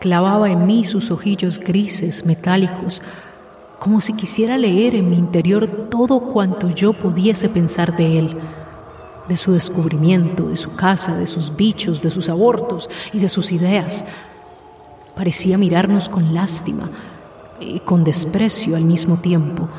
clavaba 0.00 0.50
en 0.50 0.66
mí 0.66 0.84
sus 0.84 1.10
ojillos 1.10 1.58
grises, 1.58 2.24
metálicos, 2.24 3.02
como 3.78 4.00
si 4.00 4.12
quisiera 4.12 4.56
leer 4.56 4.94
en 4.94 5.10
mi 5.10 5.16
interior 5.18 5.66
todo 5.90 6.28
cuanto 6.28 6.70
yo 6.70 6.92
pudiese 6.92 7.48
pensar 7.48 7.96
de 7.96 8.18
él 8.18 8.36
de 9.32 9.38
su 9.38 9.52
descubrimiento, 9.52 10.50
de 10.50 10.58
su 10.58 10.76
casa, 10.76 11.16
de 11.16 11.26
sus 11.26 11.56
bichos, 11.56 12.02
de 12.02 12.10
sus 12.10 12.28
abortos 12.28 12.90
y 13.14 13.18
de 13.18 13.30
sus 13.30 13.50
ideas. 13.50 14.04
Parecía 15.16 15.56
mirarnos 15.56 16.10
con 16.10 16.34
lástima 16.34 16.90
y 17.58 17.80
con 17.80 18.04
desprecio 18.04 18.76
al 18.76 18.84
mismo 18.84 19.16
tiempo. 19.16 19.70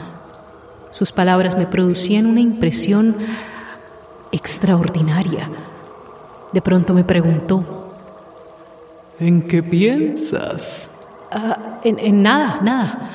Sus 0.90 1.12
palabras 1.12 1.56
me 1.56 1.68
producían 1.68 2.26
una 2.26 2.42
impresión 2.42 3.16
extraordinaria. 4.32 5.52
De 6.52 6.62
pronto 6.64 6.96
me 6.96 7.04
preguntó, 7.04 7.92
¿En 9.20 9.44
qué 9.44 9.62
piensas? 9.62 11.02
Ah, 11.32 11.80
en, 11.84 12.00
en 12.00 12.24
nada, 12.24 12.60
nada. 12.64 13.10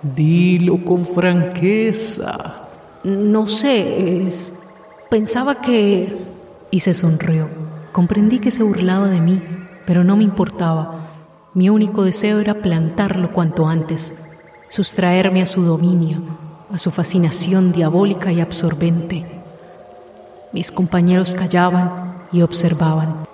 Dilo 0.00 0.84
con 0.84 1.04
franqueza. 1.04 2.68
No 3.02 3.48
sé, 3.48 4.24
es 4.24 4.69
Pensaba 5.10 5.60
que... 5.60 6.16
Y 6.70 6.80
se 6.80 6.94
sonrió. 6.94 7.48
Comprendí 7.90 8.38
que 8.38 8.52
se 8.52 8.62
burlaba 8.62 9.08
de 9.08 9.20
mí, 9.20 9.42
pero 9.84 10.04
no 10.04 10.16
me 10.16 10.22
importaba. 10.22 11.08
Mi 11.52 11.68
único 11.68 12.04
deseo 12.04 12.38
era 12.38 12.62
plantarlo 12.62 13.32
cuanto 13.32 13.66
antes, 13.66 14.22
sustraerme 14.68 15.42
a 15.42 15.46
su 15.46 15.62
dominio, 15.62 16.22
a 16.72 16.78
su 16.78 16.92
fascinación 16.92 17.72
diabólica 17.72 18.30
y 18.30 18.40
absorbente. 18.40 19.26
Mis 20.52 20.70
compañeros 20.70 21.34
callaban 21.34 22.14
y 22.30 22.42
observaban. 22.42 23.26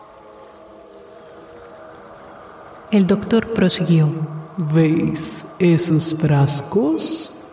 El 2.90 3.06
doctor 3.06 3.52
prosiguió. 3.52 4.10
¿Veis 4.56 5.48
esos 5.58 6.14
frascos? 6.14 7.44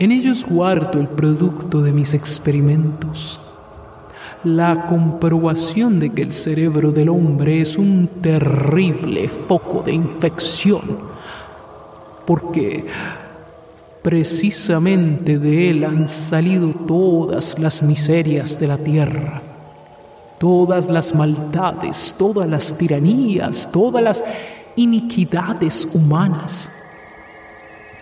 En 0.00 0.12
ellos 0.12 0.46
guardo 0.48 0.98
el 0.98 1.08
producto 1.08 1.82
de 1.82 1.92
mis 1.92 2.14
experimentos, 2.14 3.38
la 4.44 4.86
comprobación 4.86 6.00
de 6.00 6.14
que 6.14 6.22
el 6.22 6.32
cerebro 6.32 6.90
del 6.90 7.10
hombre 7.10 7.60
es 7.60 7.76
un 7.76 8.08
terrible 8.22 9.28
foco 9.28 9.82
de 9.82 9.92
infección, 9.92 10.96
porque 12.24 12.86
precisamente 14.00 15.38
de 15.38 15.68
él 15.68 15.84
han 15.84 16.08
salido 16.08 16.70
todas 16.70 17.58
las 17.58 17.82
miserias 17.82 18.58
de 18.58 18.68
la 18.68 18.78
tierra, 18.78 19.42
todas 20.38 20.88
las 20.88 21.14
maldades, 21.14 22.14
todas 22.18 22.48
las 22.48 22.74
tiranías, 22.74 23.68
todas 23.70 24.02
las 24.02 24.24
iniquidades 24.76 25.86
humanas. 25.92 26.79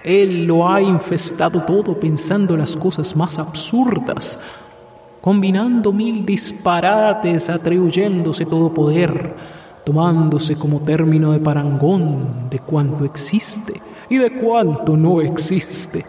Él 0.05 0.45
lo 0.45 0.69
ha 0.69 0.81
infestado 0.81 1.63
todo 1.63 1.99
pensando 1.99 2.57
las 2.57 2.77
cosas 2.77 3.17
más 3.17 3.39
absurdas, 3.39 4.41
combinando 5.21 5.93
mil 5.93 6.25
disparates, 6.25 7.51
atribuyéndose 7.51 8.47
todo 8.47 8.73
poder, 8.73 9.35
tomándose 9.85 10.57
como 10.57 10.81
término 10.81 11.33
de 11.33 11.41
parangón 11.41 12.49
de 12.51 12.61
cuanto 12.61 13.05
existe 13.05 13.81
y 14.09 14.19
de 14.19 14.33
cuanto 14.33 14.97
no 14.97 15.21
existe, 15.21 16.07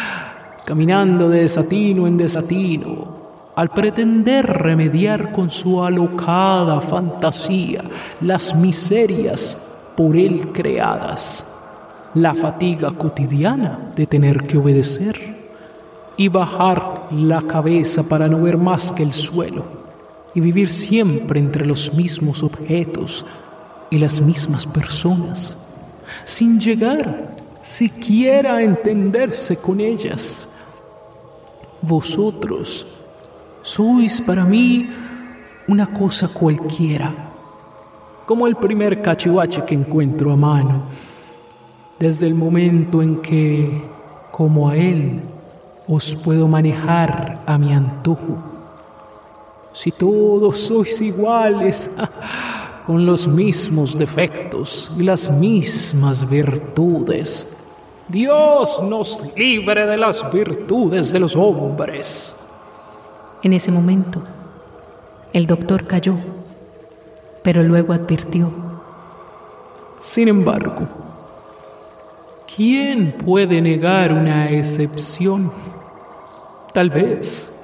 caminando 0.66 1.28
de 1.28 1.40
desatino 1.40 2.06
en 2.06 2.18
desatino, 2.18 3.22
al 3.56 3.68
pretender 3.68 4.46
remediar 4.46 5.32
con 5.32 5.50
su 5.50 5.82
alocada 5.82 6.80
fantasía 6.80 7.82
las 8.20 8.54
miserias 8.54 9.72
por 9.96 10.16
él 10.16 10.52
creadas 10.52 11.61
la 12.14 12.34
fatiga 12.34 12.90
cotidiana 12.90 13.92
de 13.96 14.06
tener 14.06 14.42
que 14.42 14.58
obedecer 14.58 15.36
y 16.16 16.28
bajar 16.28 17.08
la 17.10 17.42
cabeza 17.42 18.08
para 18.08 18.28
no 18.28 18.40
ver 18.40 18.58
más 18.58 18.92
que 18.92 19.02
el 19.02 19.12
suelo 19.12 19.64
y 20.34 20.40
vivir 20.40 20.68
siempre 20.68 21.40
entre 21.40 21.66
los 21.66 21.94
mismos 21.94 22.42
objetos 22.42 23.26
y 23.90 23.98
las 23.98 24.20
mismas 24.20 24.66
personas, 24.66 25.58
sin 26.24 26.58
llegar 26.58 27.36
siquiera 27.60 28.56
a 28.56 28.62
entenderse 28.62 29.56
con 29.56 29.80
ellas. 29.80 30.48
Vosotros 31.80 32.86
sois 33.62 34.20
para 34.20 34.44
mí 34.44 34.88
una 35.68 35.86
cosa 35.86 36.28
cualquiera 36.28 37.12
como 38.26 38.46
el 38.46 38.56
primer 38.56 39.02
cachivache 39.02 39.62
que 39.64 39.74
encuentro 39.74 40.32
a 40.32 40.36
mano. 40.36 40.84
Desde 42.02 42.26
el 42.26 42.34
momento 42.34 43.00
en 43.00 43.18
que, 43.22 43.80
como 44.32 44.68
a 44.68 44.76
él, 44.76 45.22
os 45.86 46.16
puedo 46.16 46.48
manejar 46.48 47.44
a 47.46 47.56
mi 47.58 47.72
antojo. 47.72 48.42
Si 49.72 49.92
todos 49.92 50.58
sois 50.58 51.00
iguales, 51.00 51.92
con 52.88 53.06
los 53.06 53.28
mismos 53.28 53.96
defectos 53.96 54.90
y 54.98 55.04
las 55.04 55.30
mismas 55.30 56.28
virtudes, 56.28 57.56
Dios 58.08 58.82
nos 58.82 59.22
libre 59.36 59.86
de 59.86 59.96
las 59.96 60.28
virtudes 60.32 61.12
de 61.12 61.20
los 61.20 61.36
hombres. 61.36 62.36
En 63.44 63.52
ese 63.52 63.70
momento, 63.70 64.20
el 65.32 65.46
doctor 65.46 65.86
cayó, 65.86 66.16
pero 67.44 67.62
luego 67.62 67.92
advirtió. 67.92 68.50
Sin 70.00 70.26
embargo, 70.26 71.01
¿quién 72.56 73.12
puede 73.12 73.60
negar 73.60 74.12
una 74.12 74.50
excepción? 74.50 75.52
Tal 76.72 76.90
vez 76.90 77.60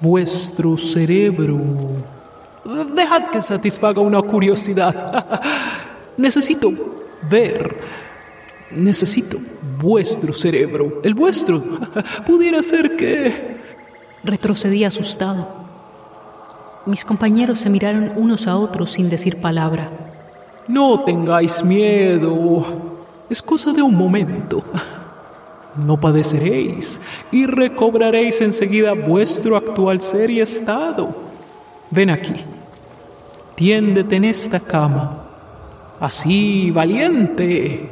vuestro 0.00 0.76
cerebro. 0.76 1.60
Dejad 2.94 3.28
que 3.30 3.42
satisfaga 3.42 4.00
una 4.00 4.22
curiosidad. 4.22 5.40
Necesito 6.16 6.72
ver. 7.30 7.76
Necesito 8.70 9.38
vuestro 9.78 10.32
cerebro. 10.32 11.00
El 11.02 11.14
vuestro. 11.14 11.62
Pudiera 12.26 12.62
ser 12.62 12.96
que... 12.96 13.60
Retrocedí 14.24 14.84
asustado. 14.84 15.62
Mis 16.86 17.04
compañeros 17.04 17.60
se 17.60 17.70
miraron 17.70 18.12
unos 18.16 18.46
a 18.46 18.56
otros 18.56 18.90
sin 18.90 19.08
decir 19.08 19.40
palabra. 19.40 19.88
No 20.68 21.04
tengáis 21.04 21.64
miedo. 21.64 22.91
Es 23.32 23.40
cosa 23.40 23.72
de 23.72 23.80
un 23.80 23.96
momento. 23.96 24.62
No 25.78 25.98
padeceréis 25.98 27.00
y 27.30 27.46
recobraréis 27.46 28.42
enseguida 28.42 28.92
vuestro 28.92 29.56
actual 29.56 30.02
ser 30.02 30.28
y 30.28 30.42
estado. 30.42 31.16
Ven 31.90 32.10
aquí. 32.10 32.34
Tiéndete 33.54 34.16
en 34.16 34.26
esta 34.26 34.60
cama. 34.60 35.24
Así, 35.98 36.70
valiente. 36.72 37.88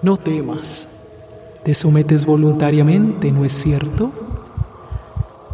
No 0.00 0.16
temas. 0.16 1.02
Te 1.62 1.74
sometes 1.74 2.24
voluntariamente, 2.24 3.30
¿no 3.30 3.44
es 3.44 3.52
cierto? 3.52 4.10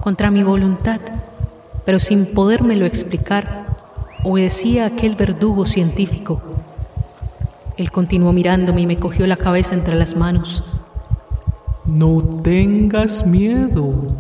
Contra 0.01 0.31
mi 0.31 0.45
voluntad 0.45 1.01
pero 1.85 1.99
sin 1.99 2.27
podérmelo 2.27 2.87
explicar, 2.87 3.67
obedecía 4.23 4.85
a 4.85 4.87
aquel 4.87 5.17
verdugo 5.17 5.67
científico. 5.67 6.41
Él 7.77 7.91
continuó 7.91 8.33
mirándome 8.33 8.83
y 8.83 8.87
me 8.87 8.99
cogió 8.99 9.27
la 9.27 9.37
cabeza 9.37 9.75
entre 9.75 9.97
las 9.97 10.17
manos. 10.17 10.63
No 11.85 12.23
tengas 12.43 13.27
miedo. 13.27 14.17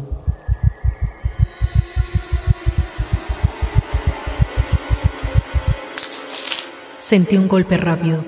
Sentí 6.99 7.37
un 7.37 7.49
golpe 7.49 7.76
rápido. 7.76 8.25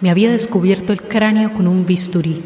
Me 0.00 0.10
había 0.10 0.30
descubierto 0.30 0.92
el 0.92 1.02
cráneo 1.02 1.52
con 1.52 1.68
un 1.68 1.86
bisturí. 1.86 2.42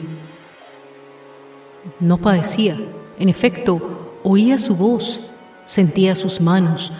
No 2.00 2.18
padecía. 2.18 2.78
En 3.18 3.28
efecto, 3.28 4.20
oía 4.22 4.58
su 4.58 4.76
voz 4.76 5.32
sentía 5.68 6.16
sus 6.16 6.40
manos. 6.40 6.94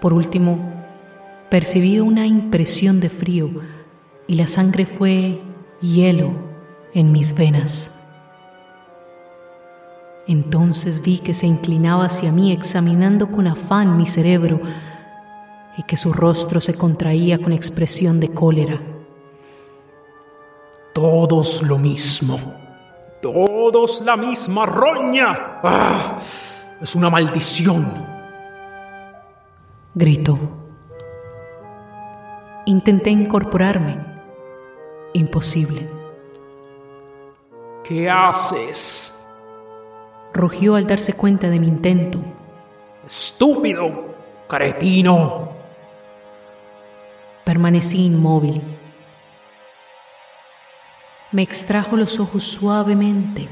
Por 0.00 0.12
último, 0.12 0.58
percibí 1.48 2.00
una 2.00 2.26
impresión 2.26 2.98
de 2.98 3.08
frío 3.08 3.50
y 4.28 4.36
la 4.36 4.46
sangre 4.46 4.86
fue 4.86 5.42
hielo 5.80 6.30
en 6.94 7.10
mis 7.10 7.34
venas. 7.34 8.00
Entonces 10.28 11.00
vi 11.00 11.18
que 11.18 11.32
se 11.32 11.46
inclinaba 11.46 12.04
hacia 12.04 12.30
mí 12.30 12.52
examinando 12.52 13.30
con 13.30 13.46
afán 13.46 13.96
mi 13.96 14.06
cerebro 14.06 14.60
y 15.78 15.82
que 15.84 15.96
su 15.96 16.12
rostro 16.12 16.60
se 16.60 16.74
contraía 16.74 17.38
con 17.38 17.52
expresión 17.52 18.20
de 18.20 18.28
cólera. 18.28 18.78
Todos 20.92 21.62
lo 21.62 21.78
mismo. 21.78 22.38
Todos 23.22 24.02
la 24.02 24.16
misma 24.16 24.66
roña. 24.66 25.60
¡Ah! 25.62 26.18
Es 26.80 26.94
una 26.94 27.08
maldición. 27.08 28.06
Gritó. 29.94 30.38
Intenté 32.66 33.10
incorporarme. 33.10 34.07
Imposible. 35.18 35.90
¿Qué 37.82 38.08
haces? 38.08 39.18
Rugió 40.32 40.76
al 40.76 40.86
darse 40.86 41.12
cuenta 41.12 41.50
de 41.50 41.58
mi 41.58 41.66
intento. 41.66 42.20
Estúpido, 43.04 44.14
cretino. 44.46 45.50
Permanecí 47.44 48.04
inmóvil. 48.04 48.62
Me 51.32 51.42
extrajo 51.42 51.96
los 51.96 52.20
ojos 52.20 52.44
suavemente 52.44 53.48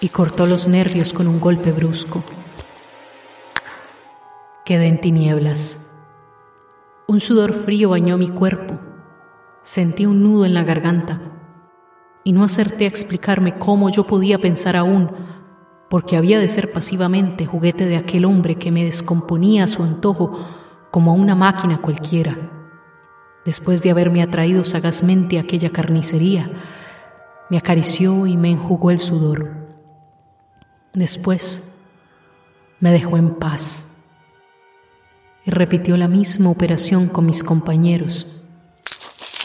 y 0.00 0.08
cortó 0.08 0.44
los 0.44 0.66
nervios 0.66 1.14
con 1.14 1.28
un 1.28 1.38
golpe 1.38 1.70
brusco. 1.70 2.24
Quedé 4.64 4.88
en 4.88 5.00
tinieblas. 5.00 5.92
Un 7.06 7.20
sudor 7.20 7.52
frío 7.52 7.90
bañó 7.90 8.18
mi 8.18 8.28
cuerpo. 8.28 8.83
Sentí 9.64 10.04
un 10.04 10.22
nudo 10.22 10.44
en 10.44 10.52
la 10.52 10.62
garganta 10.62 11.22
y 12.22 12.32
no 12.32 12.44
acerté 12.44 12.84
a 12.84 12.88
explicarme 12.88 13.58
cómo 13.58 13.88
yo 13.88 14.04
podía 14.04 14.38
pensar 14.38 14.76
aún, 14.76 15.10
porque 15.88 16.18
había 16.18 16.38
de 16.38 16.48
ser 16.48 16.70
pasivamente 16.70 17.46
juguete 17.46 17.86
de 17.86 17.96
aquel 17.96 18.26
hombre 18.26 18.56
que 18.56 18.70
me 18.70 18.84
descomponía 18.84 19.64
a 19.64 19.68
su 19.68 19.82
antojo 19.82 20.38
como 20.90 21.12
a 21.12 21.14
una 21.14 21.34
máquina 21.34 21.80
cualquiera. 21.80 22.36
Después 23.46 23.82
de 23.82 23.90
haberme 23.90 24.22
atraído 24.22 24.64
sagazmente 24.64 25.38
a 25.38 25.40
aquella 25.40 25.70
carnicería, 25.70 26.50
me 27.48 27.56
acarició 27.56 28.26
y 28.26 28.36
me 28.36 28.50
enjugó 28.50 28.90
el 28.90 28.98
sudor. 28.98 29.50
Después 30.92 31.72
me 32.80 32.92
dejó 32.92 33.16
en 33.16 33.34
paz 33.36 33.94
y 35.46 35.50
repitió 35.50 35.96
la 35.96 36.08
misma 36.08 36.50
operación 36.50 37.08
con 37.08 37.24
mis 37.24 37.42
compañeros. 37.42 38.43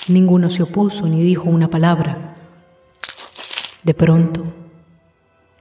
Ninguno 0.10 0.50
se 0.50 0.64
opuso 0.64 1.08
ni 1.08 1.22
dijo 1.22 1.44
una 1.44 1.70
palabra. 1.70 2.36
De 3.84 3.94
pronto 3.94 4.44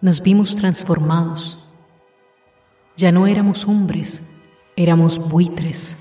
nos 0.00 0.22
vimos 0.22 0.56
transformados. 0.56 1.58
Ya 2.96 3.12
no 3.12 3.26
éramos 3.26 3.66
hombres, 3.66 4.22
éramos 4.74 5.18
buitres. 5.18 5.98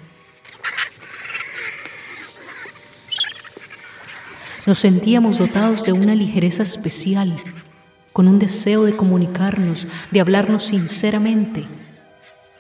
Nos 4.66 4.80
sentíamos 4.80 5.40
dotados 5.40 5.84
de 5.84 5.92
una 5.92 6.16
ligereza 6.16 6.64
especial 6.64 7.44
con 8.14 8.30
un 8.30 8.40
deseo 8.40 8.86
de 8.86 8.96
comunicarnos, 8.96 9.90
de 10.12 10.22
hablarnos 10.22 10.64
sinceramente, 10.64 11.68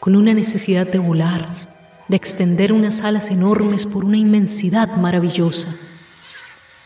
con 0.01 0.17
una 0.17 0.33
necesidad 0.33 0.85
de 0.85 0.99
volar, 0.99 1.66
de 2.07 2.15
extender 2.17 2.71
unas 2.71 3.03
alas 3.03 3.29
enormes 3.31 3.85
por 3.85 4.05
una 4.05 4.17
inmensidad 4.17 4.95
maravillosa. 4.95 5.75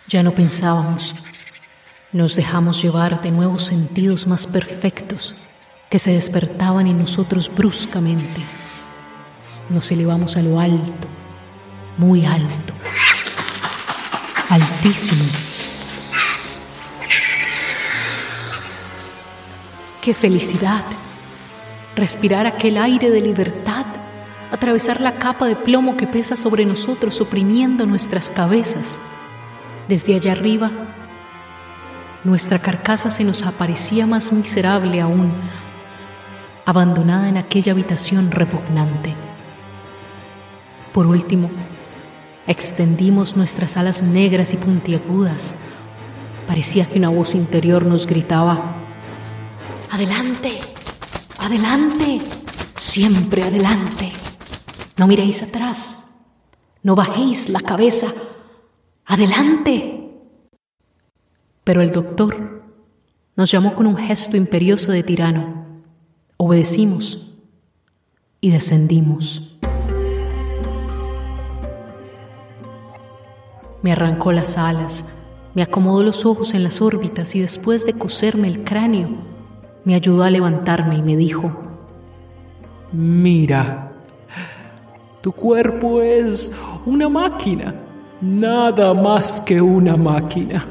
Ya 0.08 0.24
no 0.24 0.34
pensábamos, 0.34 1.16
nos 2.12 2.36
dejamos 2.36 2.82
llevar 2.82 3.22
de 3.22 3.32
nuevos 3.32 3.64
sentidos 3.64 4.28
más 4.28 4.48
perfectos 4.48 5.36
que 5.90 6.00
se 6.00 6.12
despertaban 6.14 6.88
en 6.88 7.00
nosotros 7.00 7.52
bruscamente. 7.54 8.42
Nos 9.70 9.92
elevamos 9.92 10.38
a 10.38 10.42
lo 10.42 10.60
alto, 10.60 11.08
muy 11.98 12.26
alto, 12.26 12.74
altísimo 14.50 15.24
¡Qué 20.02 20.16
felicidad! 20.16 20.84
Respirar 21.96 22.48
aquel 22.48 22.80
aire 22.80 23.12
de 23.12 23.22
libertad, 23.22 23.51
atravesar 24.62 25.02
la 25.02 25.18
capa 25.18 25.48
de 25.48 25.56
plomo 25.56 25.98
que 25.98 26.06
pesa 26.06 26.36
sobre 26.36 26.66
nosotros 26.66 27.20
oprimiendo 27.20 27.88
nuestras 27.88 28.30
cabezas. 28.30 29.00
Desde 29.88 30.14
allá 30.14 30.34
arriba, 30.34 30.70
nuestra 32.24 32.62
carcasa 32.62 33.10
se 33.10 33.24
nos 33.24 33.42
aparecía 33.42 34.06
más 34.06 34.32
miserable 34.32 35.02
aún, 35.02 35.32
abandonada 36.64 37.28
en 37.28 37.38
aquella 37.38 37.72
habitación 37.72 38.30
repugnante. 38.30 39.16
Por 40.94 41.08
último, 41.08 41.50
extendimos 42.46 43.36
nuestras 43.36 43.78
alas 43.78 44.04
negras 44.04 44.54
y 44.54 44.58
puntiagudas. 44.58 45.56
Parecía 46.46 46.86
que 46.86 47.00
una 47.00 47.10
voz 47.10 47.34
interior 47.34 47.84
nos 47.88 48.06
gritaba, 48.06 48.76
Adelante, 49.90 50.60
adelante, 51.40 52.22
siempre 52.78 53.42
adelante. 53.42 54.21
No 55.02 55.08
miréis 55.08 55.42
atrás, 55.42 56.14
no 56.84 56.94
bajéis 56.94 57.50
la 57.50 57.60
cabeza. 57.60 58.14
Adelante. 59.08 60.12
Pero 61.64 61.82
el 61.82 61.90
doctor 61.90 62.62
nos 63.36 63.50
llamó 63.50 63.74
con 63.74 63.88
un 63.88 63.96
gesto 63.96 64.38
imperioso 64.38 64.92
de 64.92 65.02
tirano. 65.02 65.66
Obedecimos 66.38 67.34
y 68.42 68.52
descendimos. 68.52 69.58
Me 73.82 73.94
arrancó 73.94 74.32
las 74.32 74.56
alas, 74.56 75.08
me 75.56 75.64
acomodó 75.64 76.04
los 76.04 76.28
ojos 76.28 76.54
en 76.54 76.64
las 76.64 76.80
órbitas 76.80 77.36
y 77.36 77.42
después 77.42 77.88
de 77.88 77.98
coserme 77.98 78.48
el 78.48 78.64
cráneo, 78.64 79.10
me 79.84 79.96
ayudó 79.96 80.22
a 80.22 80.30
levantarme 80.30 80.98
y 80.98 81.02
me 81.02 81.18
dijo, 81.18 81.60
Mira, 82.92 83.91
tu 85.22 85.32
cuerpo 85.32 86.02
es 86.02 86.52
una 86.86 87.08
máquina, 87.08 87.76
nada 88.22 88.94
más 88.94 89.40
que 89.40 89.62
una 89.62 89.96
máquina. 89.96 90.66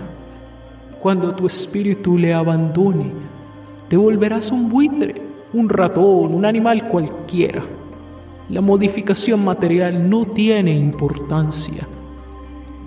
Cuando 1.00 1.32
tu 1.34 1.46
espíritu 1.46 2.18
le 2.18 2.34
abandone, 2.34 3.12
te 3.88 3.96
volverás 3.96 4.50
un 4.50 4.68
buitre, 4.68 5.22
un 5.52 5.68
ratón, 5.68 6.34
un 6.34 6.44
animal 6.44 6.88
cualquiera. 6.88 7.62
La 8.48 8.60
modificación 8.60 9.44
material 9.44 10.10
no 10.10 10.26
tiene 10.26 10.74
importancia. 10.74 11.86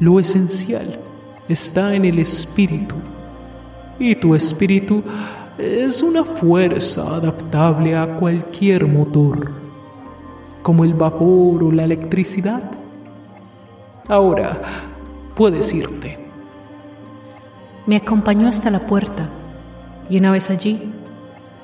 Lo 0.02 0.19
esencial 0.19 0.99
está 1.47 1.95
en 1.95 2.04
el 2.04 2.19
espíritu. 2.19 2.95
Y 3.99 4.15
tu 4.15 4.36
espíritu 4.36 5.02
es 5.58 6.04
una 6.04 6.26
fuerza 6.26 7.15
adaptable 7.15 7.95
a 7.95 8.17
cualquier 8.17 8.86
motor, 8.86 9.62
como 10.63 10.84
el 10.86 10.95
vapor 10.95 11.63
o 11.63 11.71
la 11.71 11.84
electricidad. 11.84 12.71
Ahora 14.08 14.62
puedes 15.36 15.73
irte. 15.73 16.17
Me 17.86 17.97
acompañó 17.97 18.47
hasta 18.47 18.71
la 18.71 18.88
puerta 18.88 19.30
y 20.10 20.17
una 20.17 20.32
vez 20.32 20.49
allí 20.49 20.82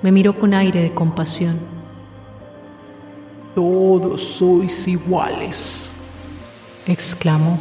me 0.01 0.12
miró 0.12 0.38
con 0.38 0.53
aire 0.53 0.81
de 0.81 0.93
compasión. 0.93 1.57
Todos 3.55 4.21
sois 4.21 4.88
iguales, 4.88 5.95
exclamó. 6.85 7.57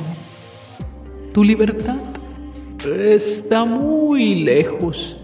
Tu 1.33 1.45
libertad 1.45 1.97
está 2.85 3.65
muy 3.65 4.37
lejos. 4.37 5.21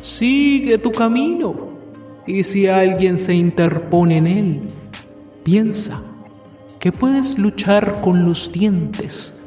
Sigue 0.00 0.78
tu 0.78 0.90
camino. 0.90 1.72
Y 2.26 2.42
si 2.42 2.66
alguien 2.66 3.18
se 3.18 3.34
interpone 3.34 4.18
en 4.18 4.26
él, 4.26 4.60
piensa 5.42 6.02
que 6.78 6.92
puedes 6.92 7.38
luchar 7.38 8.00
con 8.00 8.24
los 8.24 8.50
dientes, 8.52 9.42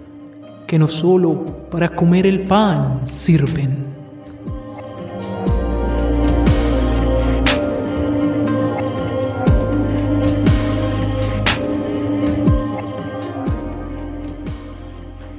que 0.67 0.79
no 0.79 0.87
solo 0.87 1.45
para 1.69 1.95
comer 1.95 2.25
el 2.25 2.45
pan 2.45 3.05
sirven. 3.05 3.85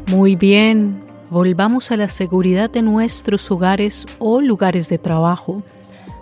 Muy 0.07 0.37
bien, 0.37 1.03
volvamos 1.31 1.91
a 1.91 1.97
la 1.97 2.09
seguridad 2.09 2.71
de 2.71 2.83
nuestros 2.83 3.51
hogares 3.51 4.07
o 4.19 4.41
lugares 4.41 4.89
de 4.89 4.99
trabajo, 4.99 5.63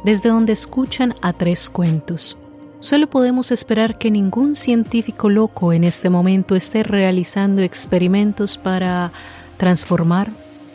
desde 0.05 0.31
donde 0.31 0.53
escuchan 0.53 1.15
a 1.21 1.33
tres 1.33 1.69
cuentos. 1.69 2.37
Solo 2.85 3.09
podemos 3.09 3.51
esperar 3.51 3.97
que 3.97 4.11
ningún 4.11 4.57
científico 4.57 5.31
loco 5.31 5.73
en 5.73 5.85
este 5.85 6.11
momento 6.11 6.55
esté 6.55 6.83
realizando 6.83 7.63
experimentos 7.63 8.59
para 8.59 9.11
transformar 9.57 10.31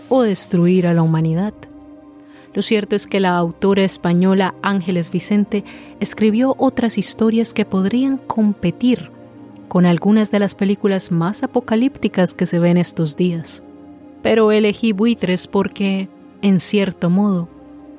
o 0.09 0.23
destruir 0.23 0.87
a 0.87 0.95
la 0.95 1.03
humanidad. 1.03 1.53
Lo 2.55 2.63
cierto 2.63 2.95
es 2.95 3.05
que 3.05 3.19
la 3.19 3.37
autora 3.37 3.83
española 3.83 4.55
Ángeles 4.63 5.11
Vicente 5.11 5.63
escribió 5.99 6.55
otras 6.57 6.97
historias 6.97 7.53
que 7.53 7.63
podrían 7.63 8.17
competir 8.17 9.11
con 9.67 9.85
algunas 9.85 10.31
de 10.31 10.39
las 10.39 10.55
películas 10.55 11.11
más 11.11 11.43
apocalípticas 11.43 12.33
que 12.33 12.47
se 12.47 12.57
ven 12.57 12.77
estos 12.77 13.17
días. 13.17 13.61
Pero 14.23 14.51
elegí 14.51 14.93
buitres 14.93 15.45
porque, 15.45 16.09
en 16.41 16.59
cierto 16.59 17.11
modo, 17.11 17.47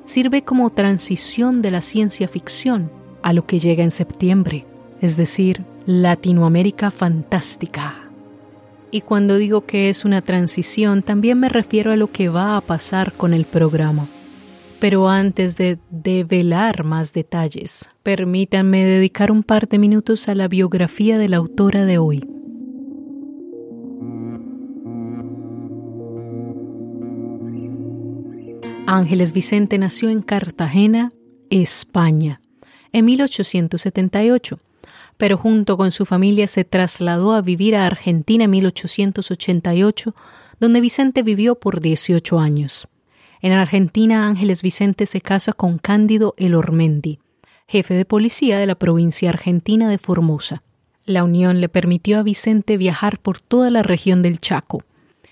sirve 0.03 0.41
como 0.41 0.69
transición 0.69 1.61
de 1.61 1.71
la 1.71 1.79
ciencia 1.79 2.27
ficción 2.27 2.99
a 3.23 3.33
lo 3.33 3.45
que 3.45 3.59
llega 3.59 3.83
en 3.83 3.91
septiembre, 3.91 4.65
es 5.01 5.17
decir, 5.17 5.63
Latinoamérica 5.85 6.91
fantástica. 6.91 8.09
Y 8.91 9.01
cuando 9.01 9.37
digo 9.37 9.61
que 9.61 9.89
es 9.89 10.03
una 10.03 10.21
transición, 10.21 11.01
también 11.01 11.39
me 11.39 11.49
refiero 11.49 11.91
a 11.91 11.95
lo 11.95 12.11
que 12.11 12.29
va 12.29 12.57
a 12.57 12.61
pasar 12.61 13.13
con 13.13 13.33
el 13.33 13.45
programa. 13.45 14.07
Pero 14.79 15.07
antes 15.07 15.57
de 15.57 15.77
develar 15.89 16.83
más 16.83 17.13
detalles, 17.13 17.89
permítanme 18.03 18.83
dedicar 18.83 19.31
un 19.31 19.43
par 19.43 19.69
de 19.69 19.77
minutos 19.77 20.27
a 20.27 20.35
la 20.35 20.47
biografía 20.47 21.17
de 21.17 21.29
la 21.29 21.37
autora 21.37 21.85
de 21.85 21.99
hoy. 21.99 22.21
Ángeles 28.87 29.31
Vicente 29.31 29.77
nació 29.77 30.09
en 30.09 30.21
Cartagena, 30.21 31.11
España, 31.49 32.40
en 32.93 33.05
1878, 33.05 34.59
pero 35.17 35.37
junto 35.37 35.77
con 35.77 35.91
su 35.91 36.05
familia 36.05 36.47
se 36.47 36.63
trasladó 36.63 37.33
a 37.33 37.41
vivir 37.41 37.75
a 37.75 37.85
Argentina 37.85 38.45
en 38.45 38.49
1888, 38.51 40.15
donde 40.59 40.81
Vicente 40.81 41.23
vivió 41.23 41.55
por 41.55 41.81
18 41.81 42.39
años. 42.39 42.87
En 43.41 43.51
Argentina, 43.51 44.27
Ángeles 44.27 44.61
Vicente 44.61 45.05
se 45.05 45.21
casa 45.21 45.53
con 45.53 45.79
Cándido 45.79 46.33
Elormendi, 46.37 47.19
jefe 47.67 47.93
de 47.93 48.05
policía 48.05 48.59
de 48.59 48.67
la 48.67 48.75
provincia 48.75 49.29
argentina 49.29 49.89
de 49.89 49.97
Formosa. 49.97 50.61
La 51.05 51.23
unión 51.23 51.61
le 51.61 51.69
permitió 51.69 52.19
a 52.19 52.23
Vicente 52.23 52.77
viajar 52.77 53.19
por 53.19 53.39
toda 53.39 53.71
la 53.71 53.81
región 53.81 54.21
del 54.21 54.39
Chaco 54.39 54.83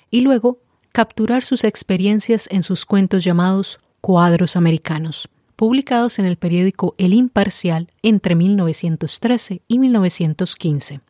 y 0.09 0.21
luego 0.21 0.59
capturar 0.91 1.43
sus 1.43 1.63
experiencias 1.63 2.47
en 2.51 2.63
sus 2.63 2.85
cuentos 2.85 3.23
llamados 3.23 3.79
Cuadros 4.01 4.55
Americanos, 4.55 5.29
publicados 5.59 6.19
en 6.19 6.25
el 6.25 6.37
periódico 6.37 6.95
El 6.97 7.11
Imparcial 7.11 7.91
entre 8.01 8.33
1913 8.33 9.61
y 9.67 9.79
1915. 9.79 11.01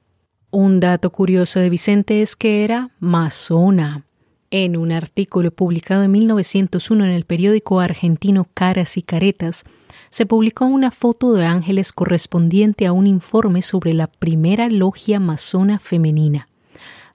Un 0.50 0.80
dato 0.80 1.12
curioso 1.12 1.60
de 1.60 1.70
Vicente 1.70 2.24
es 2.24 2.36
que 2.36 2.64
era 2.64 2.90
masona. 3.00 4.06
En 4.50 4.76
un 4.76 4.92
artículo 4.92 5.52
publicado 5.52 6.02
en 6.02 6.14
1901 6.14 7.06
en 7.06 7.12
el 7.12 7.26
periódico 7.26 7.80
argentino 7.80 8.48
Caras 8.52 8.98
y 8.98 9.04
Caretas, 9.04 9.66
se 10.10 10.26
publicó 10.26 10.66
una 10.66 10.90
foto 10.90 11.34
de 11.34 11.46
ángeles 11.46 11.94
correspondiente 11.94 12.88
a 12.88 12.92
un 12.92 13.06
informe 13.06 13.62
sobre 13.62 13.94
la 13.94 14.08
primera 14.08 14.68
logia 14.68 15.20
masona 15.20 15.78
femenina, 15.78 16.50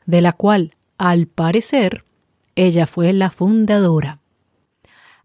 de 0.07 0.21
la 0.21 0.35
cual, 0.35 0.71
al 0.99 1.27
parecer, 1.27 2.05
ella 2.55 2.87
fue 2.87 3.13
la 3.13 3.31
fundadora. 3.31 4.21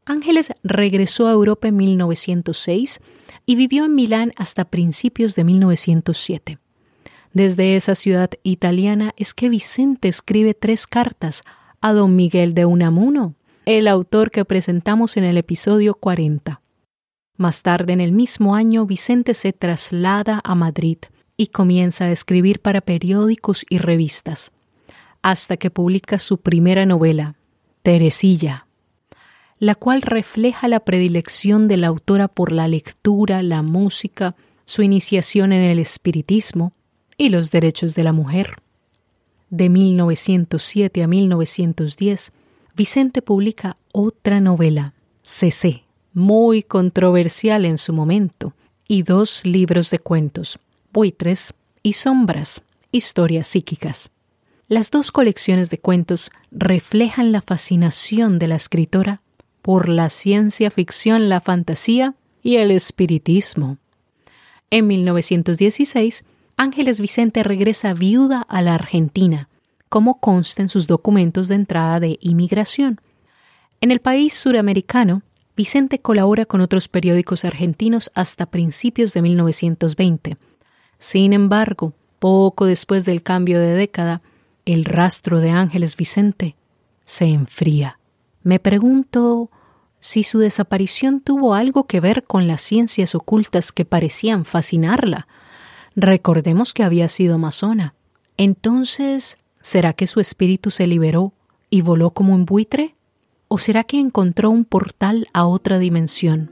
Ángeles 0.09 0.53
regresó 0.63 1.27
a 1.27 1.31
Europa 1.33 1.67
en 1.67 1.75
1906 1.77 2.99
y 3.45 3.55
vivió 3.55 3.85
en 3.85 3.93
Milán 3.93 4.33
hasta 4.37 4.65
principios 4.65 5.35
de 5.35 5.43
1907. 5.43 6.57
Desde 7.31 7.75
esa 7.75 7.93
ciudad 7.93 8.31
italiana 8.41 9.13
es 9.17 9.35
que 9.35 9.49
Vicente 9.49 10.07
escribe 10.07 10.55
tres 10.55 10.87
cartas 10.87 11.43
a 11.79 11.93
don 11.93 12.15
Miguel 12.15 12.55
de 12.55 12.65
Unamuno, 12.65 13.35
el 13.65 13.87
autor 13.87 14.31
que 14.31 14.45
presentamos 14.45 15.15
en 15.15 15.25
el 15.25 15.37
episodio 15.37 15.93
40. 15.93 16.59
Más 17.37 17.61
tarde 17.61 17.93
en 17.93 18.01
el 18.01 18.11
mismo 18.11 18.55
año, 18.55 18.87
Vicente 18.87 19.35
se 19.35 19.53
traslada 19.53 20.41
a 20.43 20.55
Madrid 20.55 20.97
y 21.37 21.47
comienza 21.47 22.05
a 22.05 22.11
escribir 22.11 22.61
para 22.61 22.81
periódicos 22.81 23.63
y 23.69 23.77
revistas, 23.77 24.51
hasta 25.21 25.55
que 25.55 25.69
publica 25.69 26.17
su 26.17 26.39
primera 26.39 26.87
novela, 26.87 27.35
Teresilla, 27.83 28.65
la 29.59 29.75
cual 29.75 30.01
refleja 30.01 30.67
la 30.67 30.79
predilección 30.79 31.67
de 31.67 31.77
la 31.77 31.87
autora 31.87 32.27
por 32.29 32.51
la 32.51 32.67
lectura, 32.67 33.43
la 33.43 33.61
música, 33.61 34.35
su 34.65 34.81
iniciación 34.81 35.51
en 35.51 35.63
el 35.63 35.79
espiritismo 35.79 36.71
y 37.17 37.29
los 37.29 37.51
derechos 37.51 37.93
de 37.93 38.03
la 38.03 38.13
mujer. 38.13 38.55
De 39.49 39.69
1907 39.69 41.03
a 41.03 41.07
1910, 41.07 42.31
Vicente 42.75 43.21
publica 43.21 43.77
otra 43.91 44.39
novela, 44.39 44.93
CC, 45.21 45.83
muy 46.13 46.63
controversial 46.63 47.65
en 47.65 47.77
su 47.77 47.91
momento, 47.91 48.53
y 48.87 49.03
dos 49.03 49.45
libros 49.45 49.91
de 49.91 49.99
cuentos, 49.99 50.57
Buitres 50.93 51.53
y 51.83 51.93
Sombras, 51.93 52.63
historias 52.91 53.47
psíquicas. 53.47 54.09
Las 54.67 54.91
dos 54.91 55.11
colecciones 55.11 55.69
de 55.69 55.79
cuentos 55.79 56.31
reflejan 56.51 57.31
la 57.31 57.41
fascinación 57.41 58.39
de 58.39 58.47
la 58.47 58.55
escritora 58.55 59.21
por 59.69 59.87
la 59.87 60.09
ciencia 60.09 60.71
ficción, 60.71 61.29
la 61.29 61.41
fantasía 61.41 62.15
y 62.41 62.55
el 62.55 62.71
espiritismo. 62.71 63.77
En 64.71 64.87
1916, 64.87 66.25
Ángeles 66.57 66.99
Vicente 66.99 67.43
regresa 67.43 67.93
viuda 67.93 68.41
a 68.49 68.63
la 68.63 68.73
Argentina, 68.73 69.47
como 69.87 70.19
consta 70.19 70.63
en 70.63 70.69
sus 70.69 70.87
documentos 70.87 71.49
de 71.49 71.53
entrada 71.53 71.99
de 71.99 72.17
inmigración. 72.19 72.99
En 73.79 73.91
el 73.91 73.99
país 73.99 74.33
suramericano, 74.33 75.21
Vicente 75.55 75.99
colabora 75.99 76.47
con 76.47 76.61
otros 76.61 76.87
periódicos 76.87 77.45
argentinos 77.45 78.09
hasta 78.15 78.47
principios 78.47 79.13
de 79.13 79.21
1920. 79.21 80.37
Sin 80.97 81.31
embargo, 81.31 81.93
poco 82.17 82.65
después 82.65 83.05
del 83.05 83.21
cambio 83.21 83.59
de 83.59 83.75
década, 83.75 84.23
el 84.65 84.83
rastro 84.83 85.39
de 85.39 85.51
Ángeles 85.51 85.95
Vicente 85.95 86.55
se 87.05 87.25
enfría. 87.25 87.99
Me 88.41 88.57
pregunto 88.57 89.51
si 89.99 90.23
su 90.23 90.39
desaparición 90.39 91.21
tuvo 91.21 91.53
algo 91.53 91.85
que 91.85 91.99
ver 91.99 92.23
con 92.23 92.47
las 92.47 92.61
ciencias 92.61 93.15
ocultas 93.15 93.71
que 93.71 93.85
parecían 93.85 94.45
fascinarla. 94.45 95.27
Recordemos 95.95 96.73
que 96.73 96.83
había 96.83 97.07
sido 97.07 97.37
masona. 97.37 97.95
Entonces, 98.37 99.37
¿será 99.59 99.93
que 99.93 100.07
su 100.07 100.19
espíritu 100.19 100.71
se 100.71 100.87
liberó 100.87 101.33
y 101.69 101.81
voló 101.81 102.11
como 102.11 102.33
un 102.33 102.45
buitre? 102.45 102.95
¿O 103.47 103.57
será 103.57 103.83
que 103.83 103.99
encontró 103.99 104.49
un 104.49 104.63
portal 104.63 105.27
a 105.33 105.45
otra 105.45 105.79
dimensión? 105.79 106.51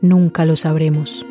Nunca 0.00 0.44
lo 0.44 0.56
sabremos. 0.56 1.24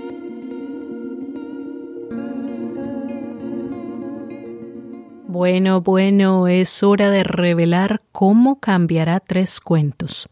Bueno, 5.28 5.82
bueno, 5.82 6.48
es 6.48 6.84
hora 6.84 7.10
de 7.10 7.24
revelar 7.24 8.02
cómo 8.12 8.60
cambiará 8.60 9.20
tres 9.22 9.62
cuentos. 9.62 10.28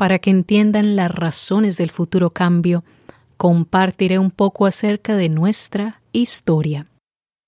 Para 0.00 0.18
que 0.18 0.30
entiendan 0.30 0.96
las 0.96 1.10
razones 1.10 1.76
del 1.76 1.90
futuro 1.90 2.30
cambio, 2.30 2.84
compartiré 3.36 4.18
un 4.18 4.30
poco 4.30 4.64
acerca 4.64 5.14
de 5.14 5.28
nuestra 5.28 6.00
historia. 6.12 6.86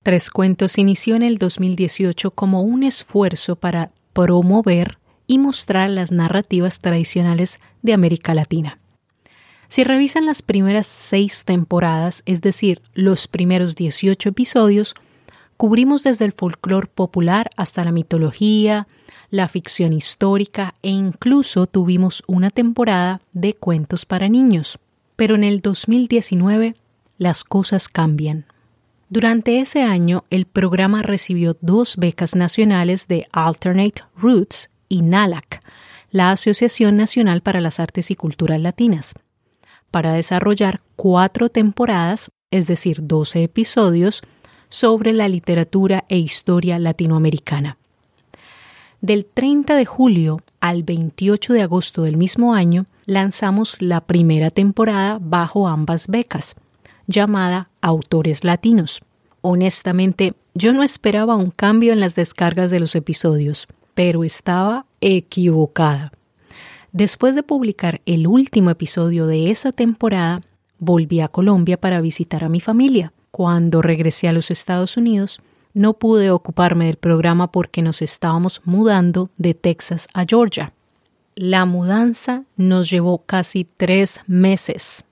Tres 0.04 0.28
Cuentos 0.28 0.76
inició 0.76 1.16
en 1.16 1.22
el 1.22 1.38
2018 1.38 2.30
como 2.32 2.60
un 2.60 2.82
esfuerzo 2.82 3.56
para 3.56 3.90
promover 4.12 4.98
y 5.26 5.38
mostrar 5.38 5.88
las 5.88 6.12
narrativas 6.12 6.80
tradicionales 6.80 7.58
de 7.80 7.94
América 7.94 8.34
Latina. 8.34 8.78
Si 9.68 9.82
revisan 9.82 10.26
las 10.26 10.42
primeras 10.42 10.86
seis 10.86 11.44
temporadas, 11.46 12.22
es 12.26 12.42
decir, 12.42 12.82
los 12.92 13.28
primeros 13.28 13.76
18 13.76 14.28
episodios, 14.28 14.94
cubrimos 15.56 16.02
desde 16.02 16.24
el 16.24 16.32
folclore 16.32 16.88
popular 16.88 17.50
hasta 17.56 17.84
la 17.84 17.92
mitología, 17.92 18.88
la 19.30 19.48
ficción 19.48 19.92
histórica 19.92 20.74
e 20.82 20.90
incluso 20.90 21.66
tuvimos 21.66 22.22
una 22.26 22.50
temporada 22.50 23.20
de 23.32 23.54
cuentos 23.54 24.04
para 24.04 24.28
niños. 24.28 24.78
Pero 25.16 25.34
en 25.34 25.44
el 25.44 25.60
2019 25.60 26.76
las 27.18 27.44
cosas 27.44 27.88
cambian. 27.88 28.46
Durante 29.08 29.60
ese 29.60 29.82
año, 29.82 30.24
el 30.30 30.46
programa 30.46 31.02
recibió 31.02 31.56
dos 31.60 31.96
becas 31.96 32.34
nacionales 32.34 33.08
de 33.08 33.26
Alternate 33.32 34.04
Roots 34.16 34.70
y 34.88 35.02
NALAC, 35.02 35.62
la 36.10 36.30
Asociación 36.30 36.96
Nacional 36.96 37.42
para 37.42 37.60
las 37.60 37.78
Artes 37.78 38.10
y 38.10 38.16
Culturas 38.16 38.60
Latinas, 38.60 39.14
para 39.90 40.12
desarrollar 40.12 40.80
cuatro 40.96 41.48
temporadas, 41.48 42.30
es 42.50 42.66
decir, 42.66 43.06
12 43.06 43.42
episodios, 43.42 44.22
sobre 44.72 45.12
la 45.12 45.28
literatura 45.28 46.06
e 46.08 46.16
historia 46.16 46.78
latinoamericana. 46.78 47.76
Del 49.02 49.26
30 49.26 49.76
de 49.76 49.84
julio 49.84 50.38
al 50.60 50.82
28 50.82 51.52
de 51.52 51.60
agosto 51.60 52.04
del 52.04 52.16
mismo 52.16 52.54
año, 52.54 52.86
lanzamos 53.04 53.82
la 53.82 54.00
primera 54.00 54.48
temporada 54.50 55.18
bajo 55.20 55.68
ambas 55.68 56.08
becas, 56.08 56.56
llamada 57.06 57.68
Autores 57.82 58.44
Latinos. 58.44 59.02
Honestamente, 59.42 60.32
yo 60.54 60.72
no 60.72 60.82
esperaba 60.82 61.36
un 61.36 61.50
cambio 61.50 61.92
en 61.92 62.00
las 62.00 62.14
descargas 62.14 62.70
de 62.70 62.80
los 62.80 62.96
episodios, 62.96 63.68
pero 63.92 64.24
estaba 64.24 64.86
equivocada. 65.02 66.12
Después 66.92 67.34
de 67.34 67.42
publicar 67.42 68.00
el 68.06 68.26
último 68.26 68.70
episodio 68.70 69.26
de 69.26 69.50
esa 69.50 69.70
temporada, 69.72 70.40
volví 70.78 71.20
a 71.20 71.28
Colombia 71.28 71.78
para 71.78 72.00
visitar 72.00 72.42
a 72.42 72.48
mi 72.48 72.60
familia. 72.60 73.12
Cuando 73.32 73.80
regresé 73.80 74.28
a 74.28 74.32
los 74.34 74.50
Estados 74.50 74.98
Unidos, 74.98 75.40
no 75.72 75.94
pude 75.94 76.30
ocuparme 76.30 76.84
del 76.84 76.96
programa 76.96 77.50
porque 77.50 77.80
nos 77.80 78.02
estábamos 78.02 78.60
mudando 78.64 79.30
de 79.38 79.54
Texas 79.54 80.06
a 80.12 80.26
Georgia. 80.26 80.74
La 81.34 81.64
mudanza 81.64 82.44
nos 82.58 82.90
llevó 82.90 83.16
casi 83.24 83.64
tres 83.64 84.20
meses. 84.26 85.06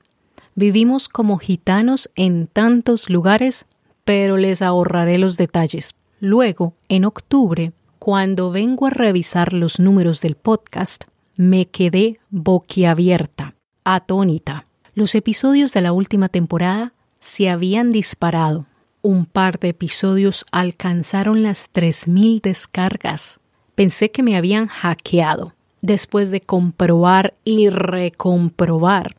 Vivimos 0.55 1.09
como 1.09 1.39
gitanos 1.39 2.11
en 2.15 2.47
tantos 2.47 3.09
lugares, 3.09 3.65
pero 4.05 4.37
les 4.37 4.61
ahorraré 4.61 5.17
los 5.17 5.39
detalles. 5.39 5.95
Luego, 6.21 6.75
en 6.91 7.07
octubre, 7.07 7.73
cuando 7.99 8.51
vengo 8.51 8.87
a 8.87 8.91
revisar 8.91 9.55
los 9.55 9.81
números 9.81 10.21
del 10.21 10.35
podcast, 10.35 11.05
me 11.37 11.65
quedé 11.65 12.21
boquiabierta, 12.29 13.55
atónita. 13.85 14.67
Los 14.93 15.15
episodios 15.15 15.73
de 15.73 15.81
la 15.81 15.93
última 15.93 16.29
temporada 16.29 16.93
se 17.21 17.49
habían 17.49 17.93
disparado 17.93 18.67
un 19.03 19.25
par 19.25 19.59
de 19.59 19.69
episodios 19.69 20.45
alcanzaron 20.53 21.43
las 21.43 21.73
3.000 21.73 22.43
descargas. 22.43 23.41
Pensé 23.75 24.11
que 24.11 24.23
me 24.23 24.37
habían 24.37 24.67
hackeado. 24.67 25.55
Después 25.81 26.31
de 26.31 26.43
comprobar 26.43 27.33
y 27.43 27.71
recomprobar, 27.71 29.17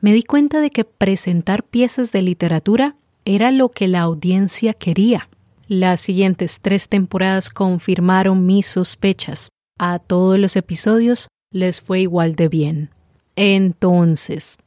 me 0.00 0.12
di 0.12 0.24
cuenta 0.24 0.60
de 0.60 0.70
que 0.70 0.84
presentar 0.84 1.62
piezas 1.62 2.10
de 2.10 2.22
literatura 2.22 2.96
era 3.24 3.52
lo 3.52 3.68
que 3.68 3.86
la 3.86 4.00
audiencia 4.00 4.74
quería. 4.74 5.28
Las 5.68 6.00
siguientes 6.00 6.58
tres 6.60 6.88
temporadas 6.88 7.50
confirmaron 7.50 8.44
mis 8.44 8.66
sospechas. 8.66 9.50
A 9.78 10.00
todos 10.00 10.40
los 10.40 10.56
episodios 10.56 11.28
les 11.52 11.80
fue 11.80 12.00
igual 12.00 12.34
de 12.34 12.48
bien. 12.48 12.90
Entonces, 13.36 14.58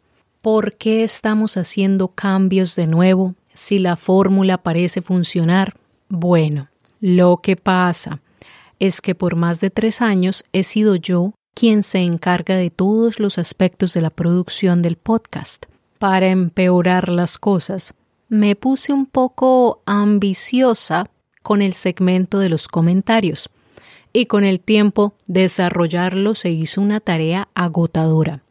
¿por 0.42 0.74
qué 0.74 1.04
estamos 1.04 1.58
haciendo 1.58 2.08
cambios 2.08 2.76
de 2.76 2.88
nuevo 2.88 3.36
si 3.54 3.80
la 3.80 3.96
fórmula 3.96 4.58
parece 4.58 5.02
funcionar? 5.02 5.76
Bueno, 6.08 6.70
lo 7.02 7.38
que 7.38 7.56
pasa 7.56 8.22
es 8.80 9.02
que 9.02 9.16
por 9.16 9.36
más 9.36 9.60
de 9.60 9.70
tres 9.70 10.02
años 10.02 10.46
he 10.54 10.64
sido 10.64 10.96
yo 10.96 11.34
quien 11.54 11.84
se 11.84 12.00
encarga 12.00 12.56
de 12.56 12.70
todos 12.70 13.20
los 13.20 13.38
aspectos 13.38 13.94
de 13.94 14.02
la 14.02 14.10
producción 14.10 14.82
del 14.82 14.96
podcast. 14.96 15.66
Para 15.98 16.28
empeorar 16.28 17.10
las 17.10 17.38
cosas, 17.38 17.94
me 18.30 18.56
puse 18.56 18.94
un 18.94 19.06
poco 19.06 19.82
ambiciosa 19.86 21.10
con 21.44 21.62
el 21.62 21.74
segmento 21.74 22.40
de 22.40 22.50
los 22.50 22.70
comentarios 22.70 23.50
y 24.14 24.28
con 24.28 24.46
el 24.46 24.62
tiempo 24.62 25.14
desarrollarlo 25.28 26.34
se 26.36 26.52
hizo 26.52 26.82
una 26.82 27.02
tarea 27.02 27.50
agotadora. 27.56 28.42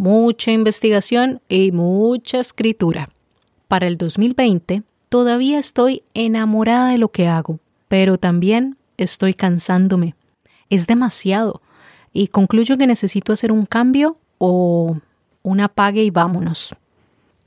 Mucha 0.00 0.52
investigación 0.52 1.42
y 1.48 1.72
mucha 1.72 2.38
escritura 2.38 3.10
para 3.66 3.88
el 3.88 3.96
2020, 3.96 4.84
todavía 5.08 5.58
estoy 5.58 6.04
enamorada 6.14 6.90
de 6.90 6.98
lo 6.98 7.08
que 7.08 7.26
hago, 7.26 7.58
pero 7.88 8.16
también 8.16 8.76
estoy 8.96 9.34
cansándome. 9.34 10.14
Es 10.70 10.86
demasiado 10.86 11.62
y 12.12 12.28
concluyo 12.28 12.78
que 12.78 12.86
necesito 12.86 13.32
hacer 13.32 13.50
un 13.50 13.66
cambio 13.66 14.18
o 14.38 14.98
un 15.42 15.60
apague 15.60 16.04
y 16.04 16.10
vámonos. 16.10 16.76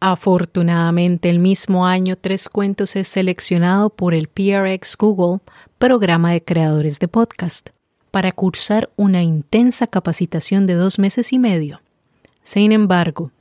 Afortunadamente, 0.01 1.29
el 1.29 1.39
mismo 1.39 1.85
año 1.85 2.17
Tres 2.17 2.49
Cuentos 2.49 2.97
es 2.97 3.07
seleccionado 3.07 3.89
por 3.89 4.13
el 4.13 4.27
PRX 4.27 4.97
Google, 4.97 5.39
programa 5.77 6.33
de 6.33 6.43
creadores 6.43 6.99
de 6.99 7.07
podcast, 7.07 7.69
para 8.11 8.33
cursar 8.33 8.89
una 8.97 9.23
intensa 9.23 9.87
capacitación 9.87 10.67
de 10.67 10.73
dos 10.73 10.99
meses 10.99 11.31
y 11.31 11.39
medio. 11.39 11.79
Sin 12.43 12.71
embargo, 12.71 13.32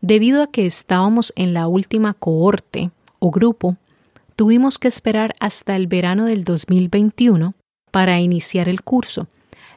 Debido 0.00 0.42
a 0.42 0.46
que 0.46 0.66
estábamos 0.66 1.32
en 1.36 1.54
la 1.54 1.68
última 1.68 2.14
cohorte 2.14 2.90
o 3.18 3.30
grupo, 3.30 3.76
tuvimos 4.36 4.78
que 4.78 4.88
esperar 4.88 5.34
hasta 5.40 5.74
el 5.74 5.86
verano 5.86 6.26
del 6.26 6.44
2021 6.44 7.54
para 7.90 8.20
iniciar 8.20 8.68
el 8.68 8.82
curso 8.82 9.28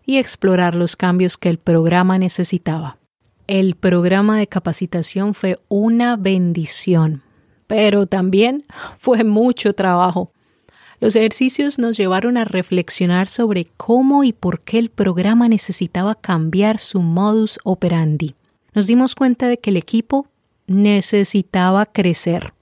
y 0.05 0.17
explorar 0.17 0.75
los 0.75 0.95
cambios 0.95 1.37
que 1.37 1.49
el 1.49 1.57
programa 1.57 2.17
necesitaba. 2.17 2.97
El 3.47 3.75
programa 3.75 4.37
de 4.37 4.47
capacitación 4.47 5.33
fue 5.33 5.57
una 5.69 6.17
bendición, 6.17 7.23
pero 7.65 8.05
también 8.05 8.65
fue 8.97 9.23
mucho 9.23 9.73
trabajo. 9.73 10.31
Los 10.99 11.15
ejercicios 11.15 11.79
nos 11.79 11.95
llevaron 11.97 12.37
a 12.37 12.43
reflexionar 12.43 13.27
sobre 13.27 13.65
cómo 13.77 14.25
y 14.25 14.33
por 14.33 14.59
qué 14.61 14.79
el 14.79 14.89
programa 14.89 15.47
necesitaba 15.47 16.13
cambiar 16.13 16.77
su 16.77 17.01
modus 17.01 17.57
operandi 17.63 18.35
nos 18.73 18.87
dimos 18.87 19.15
cuenta 19.15 19.47
de 19.47 19.57
que 19.57 19.69
el 19.69 19.77
equipo 19.77 20.27
necesitaba 20.67 21.85
crecer. 21.85 22.53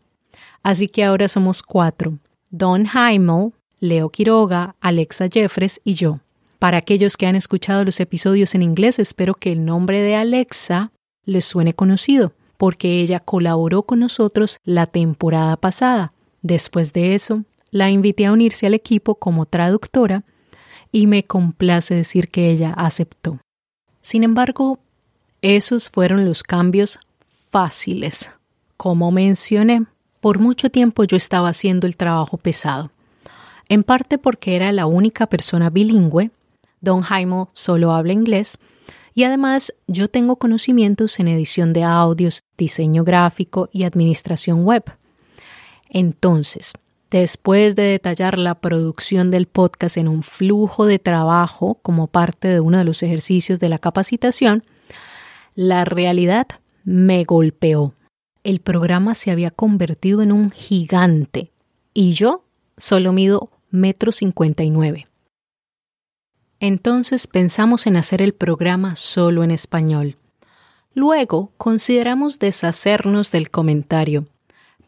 Así 0.64 0.88
que 0.88 1.04
ahora 1.04 1.28
somos 1.28 1.64
cuatro. 1.64 2.18
Don 2.50 2.88
Heimel, 2.88 3.54
Leo 3.80 4.10
Quiroga, 4.10 4.76
Alexa 4.82 5.28
Jeffres 5.32 5.82
y 5.84 5.94
yo. 5.94 6.20
Para 6.60 6.78
aquellos 6.78 7.18
que 7.18 7.28
han 7.28 7.36
escuchado 7.36 7.86
los 7.86 8.00
episodios 8.00 8.56
en 8.56 8.64
inglés, 8.64 8.98
espero 9.00 9.36
que 9.36 9.52
el 9.52 9.64
nombre 9.64 10.02
de 10.02 10.16
Alexa 10.16 10.92
les 11.24 11.46
suene 11.46 11.74
conocido, 11.74 12.34
porque 12.58 13.00
ella 13.02 13.20
colaboró 13.20 13.84
con 13.84 14.00
nosotros 14.00 14.58
la 14.64 14.88
temporada 14.88 15.58
pasada. 15.58 16.14
Después 16.42 16.94
de 16.94 17.14
eso, 17.14 17.44
la 17.70 17.92
invité 17.92 18.26
a 18.26 18.32
unirse 18.32 18.66
al 18.66 18.74
equipo 18.74 19.16
como 19.16 19.46
traductora 19.46 20.24
y 20.92 21.06
me 21.06 21.24
complace 21.24 21.94
decir 21.94 22.30
que 22.30 22.50
ella 22.50 22.74
aceptó. 22.74 23.40
Sin 24.02 24.24
embargo, 24.24 24.80
esos 25.42 25.90
fueron 25.90 26.26
los 26.26 26.44
cambios 26.44 27.00
fáciles. 27.50 28.32
Como 28.76 29.12
mencioné, 29.12 29.86
por 30.22 30.40
mucho 30.40 30.70
tiempo 30.70 31.04
yo 31.04 31.18
estaba 31.18 31.50
haciendo 31.50 31.88
el 31.88 31.98
trabajo 31.98 32.38
pesado, 32.38 32.92
en 33.70 33.84
parte 33.84 34.18
porque 34.18 34.56
era 34.56 34.72
la 34.72 34.86
única 34.86 35.28
persona 35.28 35.70
bilingüe, 35.70 36.32
don 36.82 37.02
Jaime 37.02 37.48
solo 37.54 37.94
habla 37.94 38.14
inglés, 38.14 38.58
y 39.14 39.24
además 39.24 39.74
yo 39.88 40.10
tengo 40.10 40.36
conocimientos 40.36 41.20
en 41.20 41.28
edición 41.28 41.74
de 41.74 41.84
audios, 41.84 42.44
diseño 42.58 43.04
gráfico 43.04 43.68
y 43.72 43.84
administración 43.84 44.64
web. 44.64 44.84
Entonces, 45.90 46.74
después 47.10 47.76
de 47.76 47.84
detallar 47.84 48.38
la 48.38 48.56
producción 48.56 49.32
del 49.32 49.48
podcast 49.48 49.98
en 49.98 50.08
un 50.08 50.22
flujo 50.22 50.86
de 50.86 51.00
trabajo 51.00 51.80
como 51.82 52.08
parte 52.08 52.48
de 52.48 52.60
uno 52.60 52.78
de 52.78 52.84
los 52.84 53.02
ejercicios 53.02 53.60
de 53.60 53.70
la 53.70 53.80
capacitación, 53.80 54.64
la 55.58 55.84
realidad 55.84 56.48
me 56.86 57.26
golpeó. 57.26 57.94
El 58.44 58.62
programa 58.62 59.14
se 59.16 59.32
había 59.32 59.52
convertido 59.52 60.22
en 60.22 60.32
un 60.32 60.52
gigante 60.52 61.52
y 61.94 62.14
yo 62.14 62.46
solo 62.78 63.12
mido 63.12 63.50
metro 63.70 64.14
cincuenta 64.14 64.64
y 64.64 64.70
nueve. 64.70 65.08
Entonces 66.62 67.28
pensamos 67.28 67.88
en 67.88 67.98
hacer 67.98 68.22
el 68.22 68.34
programa 68.34 68.96
solo 68.96 69.44
en 69.44 69.52
español. 69.52 70.16
Luego 70.94 71.52
consideramos 71.58 72.40
deshacernos 72.40 73.32
del 73.32 73.52
comentario 73.52 74.28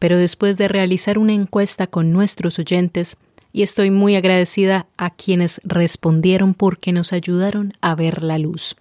pero 0.00 0.16
después 0.16 0.56
de 0.56 0.66
realizar 0.66 1.18
una 1.18 1.34
encuesta 1.34 1.86
con 1.86 2.10
nuestros 2.10 2.58
oyentes, 2.58 3.16
y 3.52 3.62
estoy 3.62 3.90
muy 3.90 4.16
agradecida 4.16 4.86
a 4.96 5.10
quienes 5.10 5.60
respondieron 5.62 6.54
porque 6.54 6.92
nos 6.92 7.12
ayudaron 7.12 7.74
a 7.80 7.94
ver 7.94 8.24
la 8.24 8.38
luz. 8.38 8.76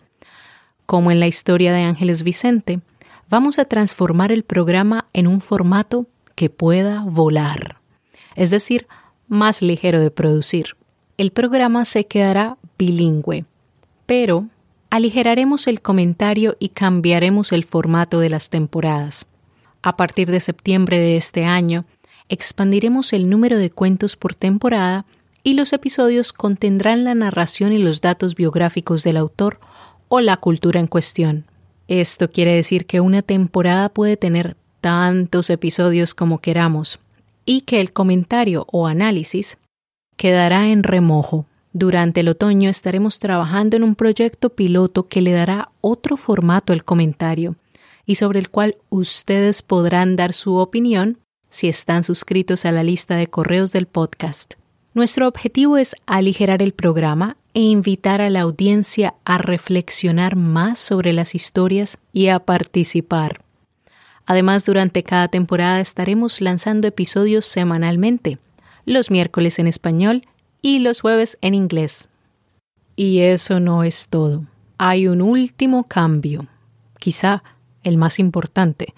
Como 0.90 1.12
en 1.12 1.20
la 1.20 1.28
historia 1.28 1.72
de 1.72 1.84
Ángeles 1.84 2.24
Vicente, 2.24 2.80
vamos 3.30 3.60
a 3.60 3.66
transformar 3.66 4.32
el 4.32 4.42
programa 4.42 5.06
en 5.14 5.28
un 5.28 5.40
formato 5.40 6.08
que 6.34 6.50
pueda 6.50 7.04
volar, 7.06 7.78
es 8.36 8.50
decir, 8.50 8.88
más 9.28 9.62
ligero 9.62 10.00
de 10.00 10.10
producir. 10.10 10.78
El 11.20 11.30
programa 11.30 11.86
se 11.86 12.08
quedará 12.08 12.58
bilingüe, 12.80 13.46
pero 14.08 14.48
aligeraremos 14.90 15.68
el 15.68 15.80
comentario 15.80 16.58
y 16.58 16.70
cambiaremos 16.70 17.52
el 17.52 17.66
formato 17.66 18.20
de 18.20 18.32
las 18.32 18.50
temporadas. 18.50 19.28
A 19.84 19.96
partir 19.96 20.32
de 20.32 20.40
septiembre 20.40 20.98
de 20.98 21.18
este 21.18 21.46
año, 21.46 21.86
expandiremos 22.30 23.14
el 23.14 23.30
número 23.30 23.60
de 23.60 23.70
cuentos 23.70 24.18
por 24.18 24.34
temporada 24.34 25.06
y 25.44 25.54
los 25.54 25.72
episodios 25.72 26.34
contendrán 26.34 27.04
la 27.04 27.14
narración 27.14 27.74
y 27.74 27.78
los 27.78 28.02
datos 28.02 28.34
biográficos 28.34 29.04
del 29.04 29.18
autor 29.18 29.60
o 30.10 30.20
la 30.20 30.38
cultura 30.38 30.80
en 30.80 30.88
cuestión. 30.88 31.46
Esto 31.88 32.30
quiere 32.30 32.54
decir 32.54 32.86
que 32.86 33.00
una 33.00 33.22
temporada 33.22 33.90
puede 33.90 34.18
tener 34.18 34.58
tantos 34.82 35.50
episodios 35.50 36.14
como 36.14 36.40
queramos 36.40 37.00
y 37.46 37.62
que 37.62 37.80
el 37.82 37.94
comentario 37.94 38.68
o 38.72 38.88
análisis 38.88 39.58
quedará 40.18 40.68
en 40.68 40.84
remojo. 40.84 41.46
Durante 41.72 42.20
el 42.20 42.28
otoño 42.28 42.70
estaremos 42.70 43.20
trabajando 43.20 43.78
en 43.78 43.84
un 43.84 43.96
proyecto 43.96 44.50
piloto 44.50 45.08
que 45.08 45.22
le 45.22 45.32
dará 45.32 45.70
otro 45.82 46.18
formato 46.18 46.74
al 46.74 46.84
comentario 46.84 47.56
y 48.06 48.16
sobre 48.16 48.40
el 48.40 48.50
cual 48.50 48.76
ustedes 48.90 49.62
podrán 49.62 50.16
dar 50.16 50.34
su 50.34 50.56
opinión 50.56 51.20
si 51.50 51.68
están 51.68 52.04
suscritos 52.04 52.66
a 52.66 52.72
la 52.72 52.84
lista 52.84 53.16
de 53.16 53.28
correos 53.28 53.72
del 53.72 53.86
podcast. 53.86 54.56
Nuestro 54.94 55.28
objetivo 55.28 55.78
es 55.78 55.96
aligerar 56.08 56.62
el 56.62 56.74
programa 56.74 57.38
e 57.54 57.62
invitar 57.62 58.22
a 58.22 58.30
la 58.30 58.42
audiencia 58.42 59.16
a 59.26 59.38
reflexionar 59.38 60.36
más 60.36 60.80
sobre 60.80 61.14
las 61.14 61.36
historias 61.36 61.98
y 62.14 62.28
a 62.28 62.40
participar. 62.40 63.42
Además, 64.26 64.66
durante 64.66 65.04
cada 65.04 65.28
temporada 65.28 65.80
estaremos 65.80 66.40
lanzando 66.42 66.88
episodios 66.88 67.46
semanalmente, 67.46 68.38
los 68.86 69.10
miércoles 69.10 69.58
en 69.60 69.68
español 69.68 70.22
y 70.62 70.80
los 70.80 71.02
jueves 71.02 71.38
en 71.42 71.56
inglés. 71.56 72.10
Y 72.96 73.22
eso 73.22 73.60
no 73.60 73.84
es 73.84 74.08
todo. 74.10 74.46
Hay 74.78 75.08
un 75.08 75.22
último 75.22 75.86
cambio, 75.86 76.48
quizá 77.00 77.44
el 77.84 77.98
más 77.98 78.20
importante, 78.20 78.94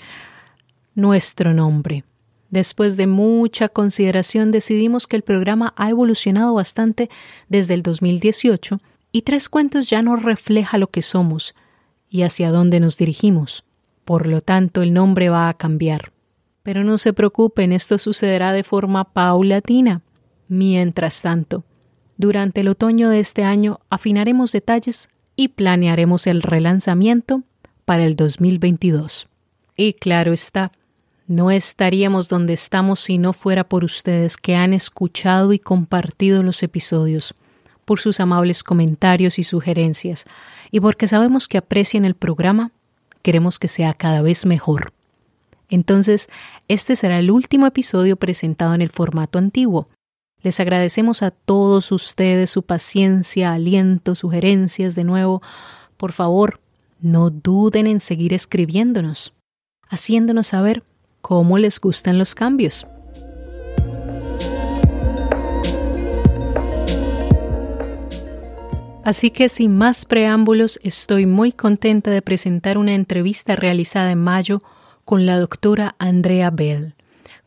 nuestro 0.96 1.54
nombre. 1.54 2.04
Después 2.52 2.98
de 2.98 3.08
mucha 3.08 3.70
consideración 3.70 4.52
decidimos 4.52 5.08
que 5.08 5.16
el 5.16 5.24
programa 5.24 5.74
ha 5.78 5.90
evolucionado 5.90 6.54
bastante 6.54 7.10
desde 7.48 7.74
el 7.74 7.82
2018 7.82 8.82
y 9.14 9.22
Tres 9.24 9.50
Cuentos 9.50 9.90
ya 9.90 10.02
no 10.02 10.18
refleja 10.18 10.78
lo 10.78 10.88
que 10.88 11.02
somos 11.02 11.56
y 12.10 12.24
hacia 12.24 12.52
dónde 12.52 12.82
nos 12.82 12.98
dirigimos. 12.98 13.64
Por 14.04 14.28
lo 14.28 14.42
tanto, 14.42 14.82
el 14.82 14.94
nombre 14.94 15.30
va 15.30 15.48
a 15.48 15.54
cambiar. 15.54 16.12
Pero 16.62 16.84
no 16.84 16.98
se 16.98 17.14
preocupen, 17.14 17.72
esto 17.72 17.98
sucederá 17.98 18.52
de 18.52 18.64
forma 18.64 19.06
paulatina. 19.06 20.02
Mientras 20.50 21.22
tanto, 21.22 21.64
durante 22.18 22.62
el 22.62 22.68
otoño 22.68 23.10
de 23.10 23.22
este 23.22 23.46
año 23.46 23.80
afinaremos 23.90 24.52
detalles 24.52 25.10
y 25.38 25.48
planearemos 25.50 26.28
el 26.28 26.42
relanzamiento 26.42 27.44
para 27.86 28.06
el 28.06 28.18
2022. 28.18 29.30
Y 29.78 29.94
claro 29.94 30.34
está, 30.34 30.74
no 31.32 31.50
estaríamos 31.50 32.28
donde 32.28 32.52
estamos 32.52 33.00
si 33.00 33.18
no 33.18 33.32
fuera 33.32 33.64
por 33.64 33.86
ustedes 33.86 34.36
que 34.36 34.56
han 34.56 34.74
escuchado 34.74 35.54
y 35.54 35.60
compartido 35.60 36.44
los 36.44 36.62
episodios, 36.62 37.34
por 37.86 38.02
sus 38.02 38.20
amables 38.20 38.64
comentarios 38.64 39.40
y 39.40 39.44
sugerencias, 39.44 40.26
y 40.72 40.82
porque 40.82 41.08
sabemos 41.08 41.48
que 41.48 41.58
aprecian 41.58 42.04
el 42.04 42.16
programa, 42.16 42.72
queremos 43.22 43.60
que 43.60 43.70
sea 43.70 43.94
cada 43.94 44.22
vez 44.22 44.46
mejor. 44.46 44.92
Entonces, 45.70 46.28
este 46.68 46.98
será 46.98 47.18
el 47.18 47.32
último 47.32 47.66
episodio 47.66 48.18
presentado 48.18 48.74
en 48.74 48.82
el 48.82 48.90
formato 48.90 49.40
antiguo. 49.40 49.88
Les 50.42 50.60
agradecemos 50.60 51.24
a 51.24 51.32
todos 51.32 51.94
ustedes 51.94 52.50
su 52.50 52.64
paciencia, 52.64 53.54
aliento, 53.54 54.16
sugerencias 54.16 54.96
de 54.96 55.06
nuevo. 55.06 55.42
Por 55.96 56.12
favor, 56.12 56.60
no 57.00 57.30
duden 57.30 57.88
en 57.88 58.02
seguir 58.02 58.34
escribiéndonos, 58.34 59.34
haciéndonos 59.88 60.48
saber 60.48 60.84
cómo 61.22 61.58
les 61.58 61.80
gustan 61.80 62.18
los 62.18 62.36
cambios. 62.36 62.88
Así 69.04 69.32
que 69.32 69.50
sin 69.50 69.78
más 69.78 70.06
preámbulos, 70.06 70.80
estoy 70.84 71.26
muy 71.26 71.52
contenta 71.52 72.12
de 72.12 72.22
presentar 72.22 72.78
una 72.78 72.94
entrevista 72.94 73.56
realizada 73.56 74.12
en 74.12 74.20
mayo 74.20 74.62
con 75.06 75.26
la 75.26 75.40
doctora 75.40 75.96
Andrea 75.98 76.52
Bell, 76.52 76.94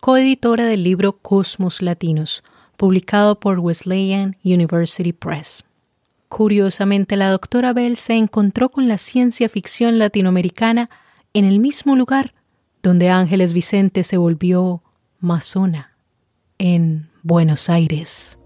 coeditora 0.01 0.65
del 0.65 0.83
libro 0.83 1.13
Cosmos 1.19 1.81
Latinos, 1.81 2.43
publicado 2.77 3.39
por 3.39 3.61
Wesleyan 3.61 4.37
University 4.43 5.13
Press. 5.13 5.65
Curiosamente, 6.29 7.17
la 7.17 7.31
doctora 7.31 7.73
Bell 7.73 7.97
se 7.97 8.15
encontró 8.15 8.69
con 8.69 8.89
la 8.89 8.99
ciencia 8.99 9.49
ficción 9.49 10.01
latinoamericana 10.01 10.91
en 11.33 11.45
el 11.45 11.61
mismo 11.61 11.95
lugar 11.95 12.35
donde 12.85 13.09
Ángeles 13.09 13.55
Vicente 13.55 14.05
se 14.05 14.19
volvió 14.19 14.83
masona, 15.19 15.97
en 16.59 17.09
Buenos 17.23 17.71
Aires. 17.71 18.39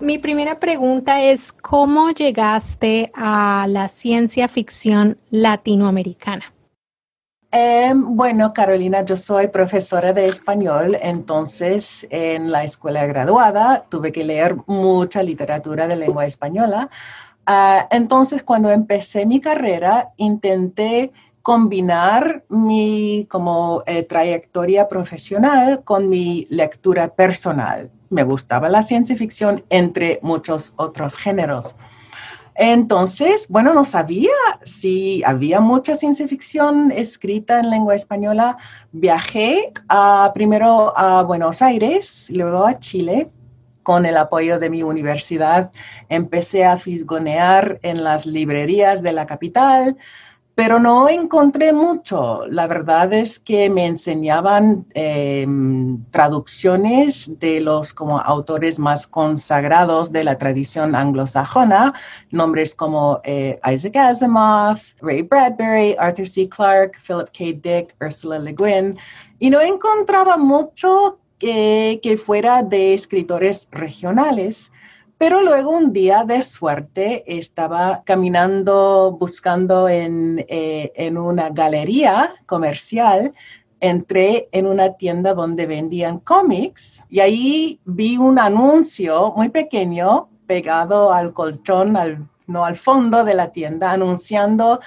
Mi 0.00 0.18
primera 0.18 0.58
pregunta 0.58 1.22
es, 1.22 1.52
¿cómo 1.52 2.10
llegaste 2.10 3.12
a 3.14 3.66
la 3.68 3.88
ciencia 3.88 4.48
ficción 4.48 5.16
latinoamericana? 5.30 6.52
Eh, 7.52 7.92
bueno, 7.94 8.52
Carolina, 8.52 9.04
yo 9.04 9.16
soy 9.16 9.48
profesora 9.48 10.12
de 10.12 10.28
español, 10.28 10.98
entonces 11.00 12.06
en 12.10 12.50
la 12.50 12.64
escuela 12.64 13.06
graduada 13.06 13.86
tuve 13.88 14.12
que 14.12 14.24
leer 14.24 14.56
mucha 14.66 15.22
literatura 15.22 15.86
de 15.86 15.96
lengua 15.96 16.26
española. 16.26 16.90
Ah, 17.50 17.88
entonces, 17.90 18.42
cuando 18.42 18.70
empecé 18.70 19.24
mi 19.24 19.40
carrera, 19.40 20.12
intenté 20.18 21.12
combinar 21.40 22.44
mi 22.50 23.26
como 23.30 23.82
eh, 23.86 24.02
trayectoria 24.02 24.86
profesional 24.86 25.82
con 25.82 26.10
mi 26.10 26.46
lectura 26.50 27.08
personal. 27.08 27.90
Me 28.10 28.22
gustaba 28.22 28.68
la 28.68 28.82
ciencia 28.82 29.16
ficción 29.16 29.64
entre 29.70 30.18
muchos 30.22 30.74
otros 30.76 31.16
géneros. 31.16 31.74
Entonces, 32.54 33.46
bueno, 33.48 33.72
no 33.72 33.86
sabía 33.86 34.28
si 34.62 35.22
había 35.24 35.62
mucha 35.62 35.96
ciencia 35.96 36.28
ficción 36.28 36.92
escrita 36.92 37.60
en 37.60 37.70
lengua 37.70 37.94
española. 37.94 38.58
Viajé 38.92 39.72
primero 40.34 40.92
a 40.98 41.22
Buenos 41.22 41.62
Aires, 41.62 42.26
luego 42.28 42.66
a 42.66 42.78
Chile. 42.78 43.30
Con 43.88 44.04
el 44.04 44.18
apoyo 44.18 44.58
de 44.58 44.68
mi 44.68 44.82
universidad, 44.82 45.70
empecé 46.10 46.62
a 46.66 46.76
fisgonear 46.76 47.78
en 47.80 48.04
las 48.04 48.26
librerías 48.26 49.02
de 49.02 49.14
la 49.14 49.24
capital 49.24 49.96
pero 50.54 50.80
no 50.80 51.08
encontré 51.08 51.72
mucho. 51.72 52.42
La 52.50 52.66
verdad 52.66 53.12
es 53.12 53.38
que 53.38 53.70
me 53.70 53.86
enseñaban 53.86 54.84
em, 54.92 56.04
traducciones 56.10 57.30
de 57.38 57.60
los 57.60 57.94
como 57.94 58.18
autores 58.18 58.78
más 58.78 59.06
consagrados 59.06 60.10
de 60.10 60.24
la 60.24 60.36
tradición 60.36 60.96
anglosajona, 60.96 61.94
nombres 62.32 62.74
como 62.74 63.20
eh, 63.22 63.60
Isaac 63.72 63.96
Asimov, 63.96 64.80
Ray 65.00 65.22
Bradbury, 65.22 65.94
Arthur 65.96 66.26
C. 66.26 66.48
Clarke, 66.48 66.98
Philip 67.06 67.28
K. 67.28 67.44
Dick, 67.62 67.94
Ursula 68.04 68.40
Le 68.40 68.52
Guin, 68.52 68.98
y 69.38 69.48
no 69.48 69.60
encontraba 69.60 70.36
mucho 70.36 71.20
que 71.38 72.20
fuera 72.24 72.62
de 72.62 72.94
escritores 72.94 73.68
regionales. 73.70 74.72
Pero 75.18 75.42
luego 75.42 75.70
un 75.70 75.92
día 75.92 76.24
de 76.24 76.42
suerte 76.42 77.24
estaba 77.26 78.02
caminando 78.04 79.16
buscando 79.18 79.88
en, 79.88 80.44
eh, 80.48 80.92
en 80.94 81.18
una 81.18 81.50
galería 81.50 82.34
comercial 82.46 83.34
entré 83.80 84.48
en 84.52 84.66
una 84.66 84.94
tienda 84.94 85.34
donde 85.34 85.66
vendían 85.66 86.18
cómics 86.20 87.04
y 87.08 87.20
ahí 87.20 87.80
vi 87.84 88.16
un 88.16 88.38
anuncio 88.38 89.32
muy 89.36 89.48
pequeño 89.48 90.28
pegado 90.46 91.12
al 91.12 91.32
colchón, 91.32 91.96
al, 91.96 92.26
no 92.46 92.64
al 92.64 92.76
fondo 92.76 93.24
de 93.24 93.34
la 93.34 93.52
tienda, 93.52 93.92
anunciando 93.92 94.80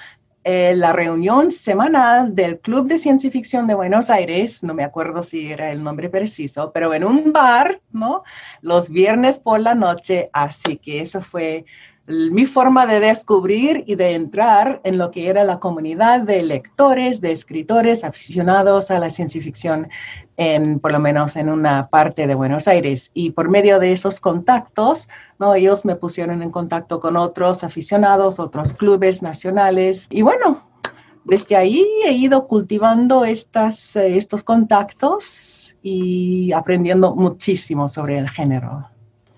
eh, 0.44 0.74
la 0.74 0.92
reunión 0.92 1.52
semanal 1.52 2.34
del 2.34 2.58
Club 2.58 2.88
de 2.88 2.98
Ciencia 2.98 3.30
Ficción 3.30 3.68
de 3.68 3.74
Buenos 3.74 4.10
Aires, 4.10 4.62
no 4.64 4.74
me 4.74 4.82
acuerdo 4.82 5.22
si 5.22 5.52
era 5.52 5.70
el 5.70 5.84
nombre 5.84 6.08
preciso, 6.08 6.72
pero 6.72 6.92
en 6.94 7.04
un 7.04 7.32
bar, 7.32 7.80
¿no? 7.92 8.24
Los 8.60 8.88
viernes 8.88 9.38
por 9.38 9.60
la 9.60 9.76
noche, 9.76 10.30
así 10.32 10.78
que 10.78 11.00
eso 11.00 11.20
fue 11.20 11.64
mi 12.06 12.46
forma 12.46 12.84
de 12.86 12.98
descubrir 12.98 13.84
y 13.86 13.94
de 13.94 14.12
entrar 14.14 14.80
en 14.82 14.98
lo 14.98 15.10
que 15.12 15.28
era 15.28 15.44
la 15.44 15.60
comunidad 15.60 16.22
de 16.22 16.42
lectores, 16.42 17.20
de 17.20 17.30
escritores 17.30 18.02
aficionados 18.02 18.90
a 18.90 18.98
la 18.98 19.08
ciencia 19.08 19.40
ficción, 19.40 19.88
en, 20.36 20.80
por 20.80 20.90
lo 20.90 20.98
menos 20.98 21.36
en 21.36 21.48
una 21.48 21.88
parte 21.88 22.26
de 22.26 22.34
Buenos 22.34 22.66
Aires. 22.66 23.10
Y 23.14 23.30
por 23.30 23.48
medio 23.48 23.78
de 23.78 23.92
esos 23.92 24.18
contactos, 24.18 25.08
¿no? 25.38 25.54
ellos 25.54 25.84
me 25.84 25.94
pusieron 25.94 26.42
en 26.42 26.50
contacto 26.50 26.98
con 26.98 27.16
otros 27.16 27.62
aficionados, 27.62 28.40
otros 28.40 28.72
clubes 28.72 29.22
nacionales. 29.22 30.08
Y 30.10 30.22
bueno, 30.22 30.64
desde 31.24 31.54
ahí 31.54 31.86
he 32.04 32.12
ido 32.12 32.48
cultivando 32.48 33.24
eh, 33.24 33.32
estos 33.32 34.44
contactos 34.44 35.76
y 35.82 36.52
aprendiendo 36.52 37.14
muchísimo 37.14 37.86
sobre 37.86 38.18
el 38.18 38.28
género. 38.28 38.91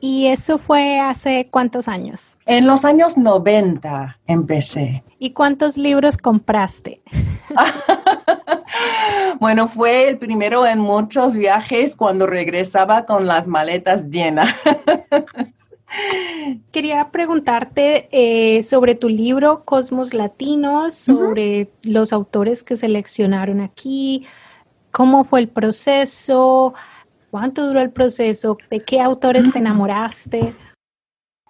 ¿Y 0.07 0.27
eso 0.27 0.59
fue 0.59 1.01
hace 1.01 1.49
cuántos 1.51 1.89
años? 1.89 2.37
En 2.45 2.67
los 2.67 2.85
años 2.85 3.17
90 3.17 4.19
empecé. 4.27 5.03
¿Y 5.19 5.31
cuántos 5.31 5.79
libros 5.79 6.19
compraste? 6.19 7.01
bueno, 9.41 9.67
fue 9.67 10.11
el 10.11 10.19
primero 10.19 10.67
en 10.67 10.79
muchos 10.79 11.33
viajes 11.33 11.97
cuando 11.97 12.27
regresaba 12.27 13.07
con 13.07 13.27
las 13.27 13.47
maletas 13.47 14.11
llenas. 14.11 14.55
Quería 16.71 17.09
preguntarte 17.11 18.11
eh, 18.13 18.63
sobre 18.63 18.97
tu 18.97 19.09
libro 19.09 19.63
Cosmos 19.65 20.13
Latinos, 20.13 20.93
sobre 20.93 21.71
los 21.83 22.13
autores 22.13 22.63
que 22.63 22.77
seleccionaron 22.77 23.63
aquí, 23.63 24.27
cómo 24.91 25.25
fue 25.25 25.41
el 25.41 25.49
proceso, 25.49 26.75
¿Cuánto 27.35 27.67
duró 27.67 27.81
el 27.81 27.91
proceso? 27.91 28.59
¿De 28.71 28.79
qué 28.79 29.01
autores 29.01 29.53
te 29.53 29.59
enamoraste? 29.59 30.55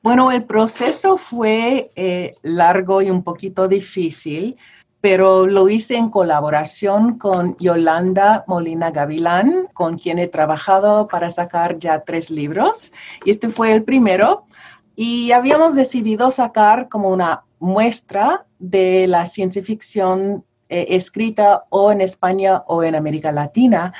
Bueno, 0.03 0.33
el 0.33 0.45
proceso 0.45 1.19
fue 1.19 1.91
eh, 1.95 2.37
largo 2.41 3.03
y 3.03 3.11
un 3.11 3.23
poquito 3.23 3.69
difícil, 3.69 4.57
pero 5.03 5.47
lo 5.47 5.69
hice 5.69 5.97
en 5.97 6.09
colaboración 6.09 7.19
con 7.19 7.55
Yolanda 7.59 8.45
Molina 8.47 8.93
Gavilán, 8.93 9.69
con 9.75 9.99
quien 9.99 10.19
he 10.19 10.27
trabajado 10.27 11.07
para 11.07 11.29
sacar 11.29 11.79
ya 11.79 12.01
tres 12.01 12.31
libros. 12.31 12.91
Y 13.27 13.33
este 13.33 13.51
fue 13.51 13.75
el 13.75 13.85
primero. 13.85 14.47
Y 14.97 15.33
habíamos 15.33 15.75
decidido 15.75 16.31
sacar 16.31 16.89
como 16.89 17.11
una 17.11 17.43
muestra 17.59 18.47
de 18.59 19.07
la 19.07 19.27
ciencia 19.27 19.63
ficción 19.63 20.47
eh, 20.71 20.97
escrita 20.97 21.67
o 21.69 21.93
en 21.93 22.01
España 22.01 22.63
o 22.69 22.83
en 22.83 22.95
América 22.95 23.31
Latina 23.31 23.93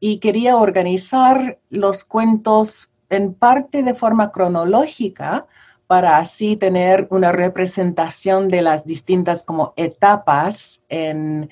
y 0.00 0.18
quería 0.18 0.56
organizar 0.56 1.58
los 1.68 2.04
cuentos 2.04 2.90
en 3.10 3.34
parte 3.34 3.82
de 3.82 3.94
forma 3.94 4.32
cronológica 4.32 5.46
para 5.86 6.18
así 6.18 6.56
tener 6.56 7.06
una 7.10 7.32
representación 7.32 8.48
de 8.48 8.62
las 8.62 8.86
distintas 8.86 9.44
como 9.44 9.74
etapas 9.76 10.80
en 10.88 11.50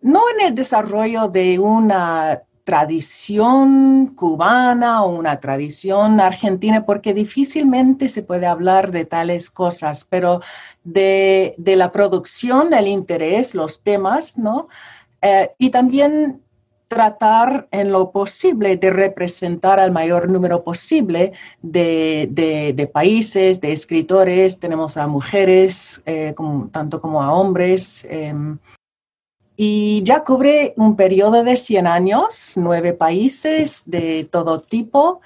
no 0.00 0.22
en 0.34 0.46
el 0.46 0.54
desarrollo 0.54 1.28
de 1.28 1.58
una 1.58 2.42
tradición 2.64 4.14
cubana 4.14 5.02
o 5.02 5.10
una 5.10 5.40
tradición 5.40 6.20
argentina, 6.20 6.86
porque 6.86 7.12
difícilmente 7.12 8.08
se 8.08 8.22
puede 8.22 8.46
hablar 8.46 8.92
de 8.92 9.04
tales 9.04 9.50
cosas, 9.50 10.06
pero 10.08 10.40
de, 10.84 11.54
la 11.58 11.90
producción, 11.90 12.72
el 12.72 12.86
interés, 12.86 13.54
los 13.54 13.82
temas, 13.82 14.38
¿no? 14.38 14.68
Eh, 15.20 15.50
y 15.58 15.70
también 15.70 16.42
tratar 16.90 17.68
en 17.70 17.92
lo 17.92 18.10
posible 18.10 18.76
de 18.76 18.90
representar 18.90 19.78
al 19.78 19.92
mayor 19.92 20.28
número 20.28 20.64
posible 20.64 21.32
de, 21.62 22.90
países, 22.92 23.60
de 23.60 23.72
escritores. 23.72 24.58
Tenemos 24.58 24.96
a 24.96 25.06
mujeres, 25.06 26.02
eh, 26.04 26.34
tanto 26.72 27.00
como 27.00 27.22
a 27.22 27.32
hombres. 27.32 28.04
Em, 28.10 28.58
y 29.56 30.02
ya 30.02 30.24
cubre 30.24 30.74
un 30.76 30.96
periodo 30.96 31.44
de 31.44 31.54
100 31.54 31.86
años, 31.86 32.54
nueve 32.56 32.92
países 32.92 33.82
de 33.86 34.28
todo 34.28 34.60
tipo. 34.60 35.20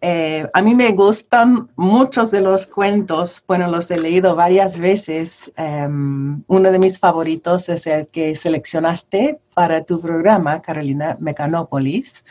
Eh, 0.00 0.46
a 0.54 0.62
mí 0.62 0.74
me 0.76 0.92
gustan 0.92 1.68
muchos 1.74 2.30
de 2.30 2.40
los 2.40 2.68
cuentos, 2.68 3.42
bueno, 3.48 3.68
los 3.68 3.90
he 3.90 3.98
leído 3.98 4.36
varias 4.36 4.78
veces. 4.78 5.52
Em, 5.56 6.42
uno 6.46 6.70
de 6.70 6.78
mis 6.78 6.98
favoritos 6.98 7.68
es 7.68 7.86
el 7.86 8.06
que 8.06 8.36
seleccionaste 8.36 9.40
para 9.54 9.82
tu 9.84 10.00
programa, 10.00 10.62
Carolina 10.62 11.16
Mecanópolis. 11.18 12.24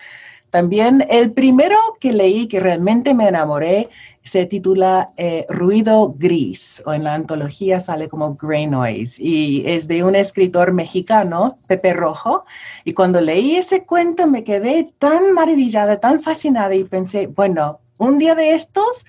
También 0.49 1.05
el 1.09 1.33
primero 1.33 1.77
que 1.99 2.13
leí 2.13 2.47
que 2.47 2.59
realmente 2.59 3.13
me 3.13 3.27
enamoré 3.27 3.89
se 4.27 4.45
titula 4.45 5.11
eh, 5.17 5.45
Ruido 5.49 6.13
Gris, 6.17 6.83
o 6.85 6.93
en 6.93 7.05
la 7.05 7.13
antología 7.13 7.79
sale 7.79 8.09
como 8.09 8.35
Grey 8.35 8.67
Noise, 8.67 9.21
y 9.23 9.63
es 9.65 9.87
de 9.87 10.03
un 10.03 10.15
escritor 10.15 10.73
mexicano, 10.73 11.57
Pepe 11.67 11.93
Rojo, 11.93 12.45
y 12.83 12.93
cuando 12.93 13.21
leí 13.21 13.55
ese 13.55 13.85
cuento 13.85 14.27
me 14.27 14.43
quedé 14.43 14.91
tan 14.99 15.33
maravillada, 15.33 15.99
tan 15.99 16.21
fascinada, 16.21 16.75
y 16.75 16.83
pensé, 16.83 17.27
bueno, 17.27 17.79
un 17.97 18.17
día 18.17 18.35
de 18.35 18.53
estos 18.53 19.05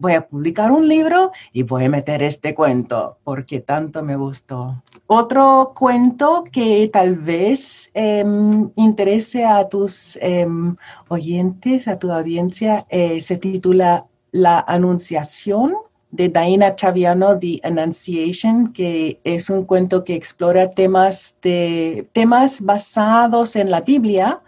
voy 0.00 0.14
a 0.14 0.26
publicar 0.26 0.72
un 0.72 0.88
libro 0.88 1.30
y 1.52 1.62
voy 1.62 1.84
a 1.84 1.88
meter 1.88 2.22
este 2.22 2.54
cuento, 2.54 3.18
porque 3.22 3.60
tanto 3.60 4.02
me 4.02 4.16
gustó. 4.16 4.82
Otro 5.06 5.72
cuento 5.76 6.44
que 6.50 6.88
tal 6.92 7.16
vez 7.16 7.90
em, 7.94 8.70
interese 8.76 9.44
a 9.44 9.68
tus 9.68 10.18
em, 10.20 10.74
oyentes, 11.08 11.86
a 11.86 11.98
tu 11.98 12.10
audiencia, 12.10 12.86
eh, 12.88 13.20
se 13.20 13.36
titula 13.36 14.06
la 14.32 14.60
Anunciación 14.66 15.74
de 16.12 16.28
Daina 16.28 16.74
Chaviano, 16.74 17.38
The 17.38 17.60
Annunciation, 17.62 18.72
que 18.72 19.20
es 19.22 19.50
un 19.50 19.64
cuento 19.64 20.02
que 20.02 20.14
explora 20.14 20.70
temas, 20.70 21.36
de, 21.42 22.08
temas 22.12 22.60
basados 22.60 23.54
en 23.54 23.70
la 23.70 23.82
Biblia, 23.82 24.40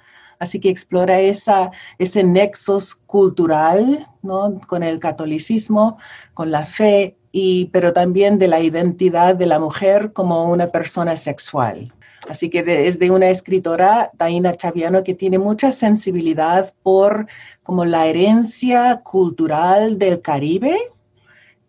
así 0.43 0.59
que 0.59 0.69
explora 0.69 1.21
esa, 1.21 1.71
ese 1.99 2.25
nexos 2.25 2.97
cultural 3.07 4.09
¿no? 4.23 4.61
con 4.67 4.83
el 4.83 4.99
catolicismo, 4.99 5.99
con 6.35 6.51
la 6.51 6.67
fe, 6.67 7.17
y, 7.31 7.67
pero 7.67 7.93
también 7.93 8.39
de 8.39 8.49
la 8.49 8.59
identidad 8.59 9.37
de 9.37 9.47
la 9.47 9.61
mujer 9.61 10.13
como 10.13 10.51
una 10.51 10.67
persona 10.67 11.17
sexual. 11.17 11.93
Así 12.29 12.51
que 12.51 12.65
es 12.89 12.99
de 12.99 13.13
una 13.13 13.29
escritora, 13.29 14.11
Daina 14.15 14.53
Chaviano, 14.53 15.05
que 15.05 15.15
tiene 15.15 15.39
mucha 15.39 15.71
sensibilidad 15.71 16.75
por 16.83 17.27
como 17.63 17.85
la 17.85 18.07
herencia 18.07 19.01
cultural 19.05 19.97
del 19.97 20.21
Caribe 20.23 20.77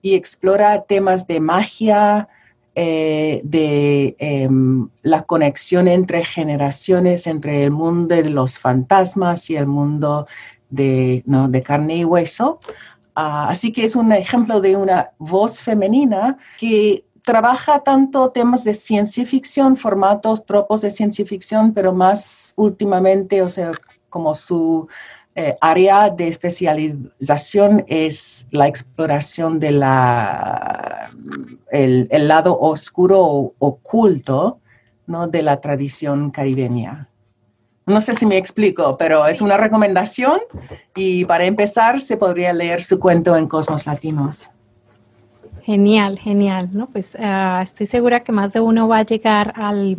y 0.01 0.15
explora 0.15 0.81
temas 0.81 1.27
de 1.27 1.39
magia, 1.39 2.27
eh, 2.75 3.41
de 3.43 4.15
em, 4.19 4.89
la 5.03 5.23
conexión 5.23 5.87
entre 5.87 6.25
generaciones, 6.25 7.27
entre 7.27 7.63
el 7.63 7.71
mundo 7.71 8.15
de 8.15 8.29
los 8.29 8.57
fantasmas 8.57 9.49
y 9.49 9.55
el 9.55 9.67
mundo 9.67 10.27
de, 10.69 11.23
de 11.25 11.63
carne 11.63 11.97
y 11.97 12.05
hueso. 12.05 12.59
Ah, 13.15 13.47
así 13.49 13.71
que 13.71 13.85
es 13.85 13.95
un 13.95 14.11
ejemplo 14.11 14.59
de 14.59 14.75
una 14.75 15.11
voz 15.19 15.61
femenina 15.61 16.37
que 16.57 17.05
trabaja 17.21 17.79
tanto 17.79 18.31
temas 18.31 18.63
de 18.63 18.73
ciencia 18.73 19.25
ficción, 19.25 19.77
formatos, 19.77 20.45
tropos 20.45 20.81
de 20.81 20.91
ciencia 20.91 21.25
ficción, 21.25 21.73
pero 21.73 21.93
más 21.93 22.53
últimamente, 22.55 23.41
o 23.41 23.49
sea, 23.49 23.71
como 24.09 24.35
su 24.35 24.87
eh, 25.35 25.55
área 25.61 26.11
de 26.11 26.27
especialización 26.27 27.83
es 27.87 28.45
la 28.51 28.67
exploración 28.67 29.59
de 29.59 29.71
la 29.71 31.09
el, 31.71 32.27
lado 32.27 32.59
oscuro 32.59 33.19
o 33.19 33.53
oculto 33.57 34.59
¿no? 35.07 35.27
de 35.27 35.41
la 35.41 35.59
tradición 35.59 36.29
caribeña. 36.29 37.07
No 37.87 37.99
sé 37.99 38.15
si 38.15 38.27
me 38.27 38.37
explico, 38.37 38.95
pero 38.95 39.25
es 39.25 39.41
una 39.41 39.57
recomendación 39.57 40.39
y 40.95 41.25
para 41.25 41.45
empezar 41.45 41.99
se 41.99 42.15
podría 42.15 42.53
leer 42.53 42.83
su 42.83 42.99
cuento 42.99 43.35
en 43.35 43.47
Cosmos 43.47 43.87
Latinos. 43.87 44.51
Genial, 45.63 46.19
genial, 46.19 46.69
¿no? 46.73 46.87
Pues 46.87 47.17
ah, 47.19 47.61
estoy 47.63 47.87
segura 47.87 48.21
que 48.21 48.31
más 48.31 48.53
de 48.53 48.59
uno 48.59 48.87
va 48.87 48.99
a 48.99 49.03
llegar 49.03 49.53
al, 49.55 49.97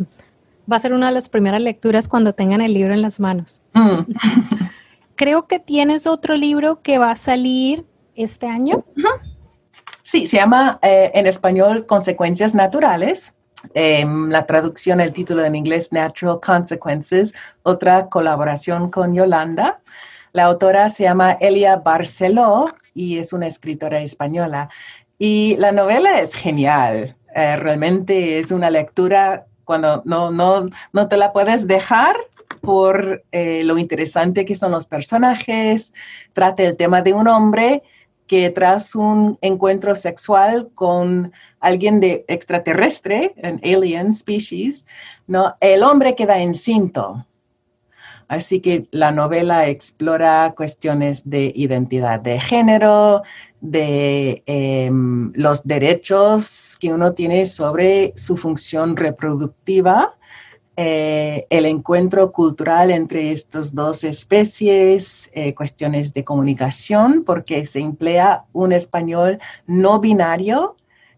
va 0.71 0.77
a 0.77 0.79
ser 0.79 0.93
una 0.93 1.07
de 1.07 1.13
las 1.13 1.27
primeras 1.27 1.61
lecturas 1.61 2.07
cuando 2.07 2.33
tengan 2.33 2.61
el 2.61 2.73
libro 2.73 2.93
en 2.93 3.01
las 3.01 3.19
manos. 3.19 3.61
Mm. 3.73 3.99
Creo 5.15 5.47
que 5.47 5.59
tienes 5.59 6.07
otro 6.07 6.35
libro 6.35 6.81
que 6.81 6.97
va 6.97 7.11
a 7.11 7.15
salir 7.15 7.85
este 8.15 8.47
año. 8.47 8.83
Sí, 10.01 10.27
se 10.27 10.37
llama 10.37 10.79
eh, 10.81 11.11
en 11.13 11.25
español 11.27 11.85
Consecuencias 11.85 12.53
Naturales. 12.53 13.33
Em, 13.73 14.29
la 14.29 14.45
traducción, 14.45 15.01
el 15.01 15.11
título 15.11 15.43
en 15.43 15.55
inglés, 15.55 15.91
Natural 15.91 16.39
Consequences, 16.39 17.33
otra 17.63 18.07
colaboración 18.09 18.89
con 18.89 19.15
Yolanda. 19.15 19.79
La 20.33 20.43
autora 20.43 20.89
se 20.89 21.03
llama 21.03 21.31
Elia 21.33 21.77
Barceló 21.77 22.75
y 22.93 23.17
es 23.17 23.33
una 23.33 23.47
escritora 23.47 24.01
española. 24.01 24.69
Y 25.17 25.55
la 25.57 25.71
novela 25.71 26.19
es 26.19 26.35
genial. 26.35 27.15
Eh, 27.33 27.55
realmente 27.55 28.39
es 28.39 28.51
una 28.51 28.69
lectura 28.69 29.45
cuando 29.63 30.01
no, 30.05 30.29
no, 30.31 30.69
no 30.93 31.07
te 31.07 31.17
la 31.17 31.33
puedes 31.33 31.67
dejar 31.67 32.15
por 32.65 33.23
eh, 33.31 33.63
lo 33.63 33.77
interesante 33.77 34.43
que 34.43 34.55
son 34.55 34.71
los 34.71 34.85
personajes. 34.85 35.93
Trata 36.33 36.63
el 36.63 36.75
tema 36.75 37.01
de 37.01 37.13
un 37.13 37.27
hombre 37.27 37.83
que 38.27 38.49
tras 38.49 38.95
un 38.95 39.37
encuentro 39.41 39.93
sexual 39.95 40.69
con 40.73 41.31
alguien 41.59 41.99
de 41.99 42.25
extraterrestre, 42.27 43.35
un 43.43 43.61
alien 43.63 44.13
species, 44.15 44.85
¿no? 45.27 45.55
el 45.61 45.83
hombre 45.83 46.15
queda 46.15 46.39
encinto. 46.39 47.25
Así 48.27 48.59
que 48.59 48.87
la 48.89 49.11
novela 49.11 49.67
explora 49.67 50.53
cuestiones 50.57 51.29
de 51.29 51.53
identidad 51.55 52.19
de 52.19 52.39
género, 52.39 53.21
de 53.61 54.41
em, 54.47 55.31
los 55.35 55.63
derechos 55.63 56.75
que 56.79 56.91
uno 56.91 57.13
tiene 57.13 57.45
sobre 57.45 58.13
su 58.15 58.35
función 58.35 58.95
reproductiva, 58.95 60.17
eh, 60.77 61.47
el 61.49 61.65
encuentro 61.65 62.31
cultural 62.31 62.91
entre 62.91 63.31
estas 63.31 63.73
dos 63.73 64.03
especies, 64.03 65.29
eh, 65.33 65.53
cuestiones 65.53 66.13
de 66.13 66.23
comunicación, 66.23 67.23
porque 67.23 67.65
se 67.65 67.79
emplea 67.79 68.45
un 68.51 68.71
español 68.73 69.39
no 69.67 69.99
binario 69.99 70.75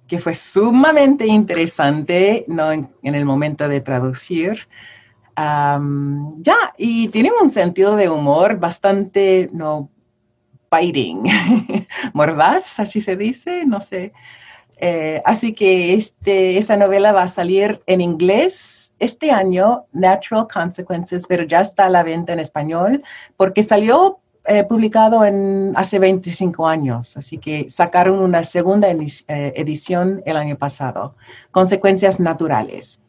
que 0.08 0.20
fue 0.20 0.36
sumamente 0.36 1.26
interesante 1.26 2.46
¿no? 2.48 2.72
en, 2.72 2.90
el 3.04 3.26
momento 3.26 3.68
de 3.68 3.82
traducir. 3.82 4.68
ya, 5.36 6.58
y 6.78 7.10
tiene 7.10 7.32
un 7.42 7.52
sentido 7.52 7.96
de 7.96 8.10
humor 8.10 8.58
bastante 8.60 9.50
no 9.52 9.90
biting, 10.72 11.24
mordaz, 12.14 12.80
así 12.80 13.02
se 13.02 13.16
dice, 13.16 13.66
no 13.66 13.82
sé. 13.82 14.14
Eh, 14.80 15.22
así 15.26 15.54
que 15.54 15.96
este, 15.96 16.58
esa 16.58 16.78
novela 16.78 17.12
va 17.12 17.24
a 17.24 17.28
salir 17.28 17.82
en 17.88 18.02
inglés 18.02 18.87
este 19.00 19.32
año 19.32 19.86
Natural 19.94 20.48
Consequences, 20.48 21.24
pero 21.28 21.44
ya 21.44 21.62
está 21.62 21.86
a 21.86 21.90
la 21.90 22.04
venta 22.04 22.34
en 22.34 22.40
español 22.40 23.04
porque 23.36 23.64
salió 23.64 24.20
eh, 24.50 24.64
publicado 24.64 25.26
en 25.26 25.74
hace 25.76 26.00
25 26.00 26.68
años, 26.68 27.18
así 27.18 27.38
que 27.38 27.70
sacaron 27.70 28.20
una 28.20 28.46
segunda 28.46 28.88
eh, 28.90 29.54
edición 29.58 30.24
el 30.26 30.38
año 30.38 30.56
pasado, 30.56 31.16
Consecuencias 31.52 32.22
Naturales. 32.22 33.02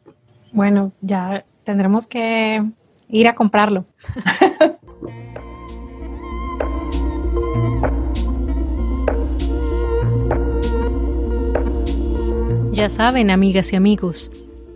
Bueno, 0.51 0.91
ya 0.99 1.45
tendremos 1.63 2.07
que 2.07 2.61
ir 3.07 3.29
a 3.29 3.35
comprarlo. 3.35 3.85
ya 12.73 12.89
saben, 12.89 13.31
amigas 13.31 13.71
y 13.71 13.77
amigos, 13.77 14.29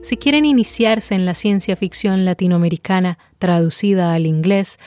si 0.04 0.18
quieren 0.18 0.44
iniciarse 0.44 1.16
en 1.16 1.26
la 1.26 1.34
ciencia 1.34 1.78
ficción 1.78 2.26
latinoamericana 2.26 3.18
traducida 3.40 4.14
al 4.14 4.26
inglés, 4.26 4.78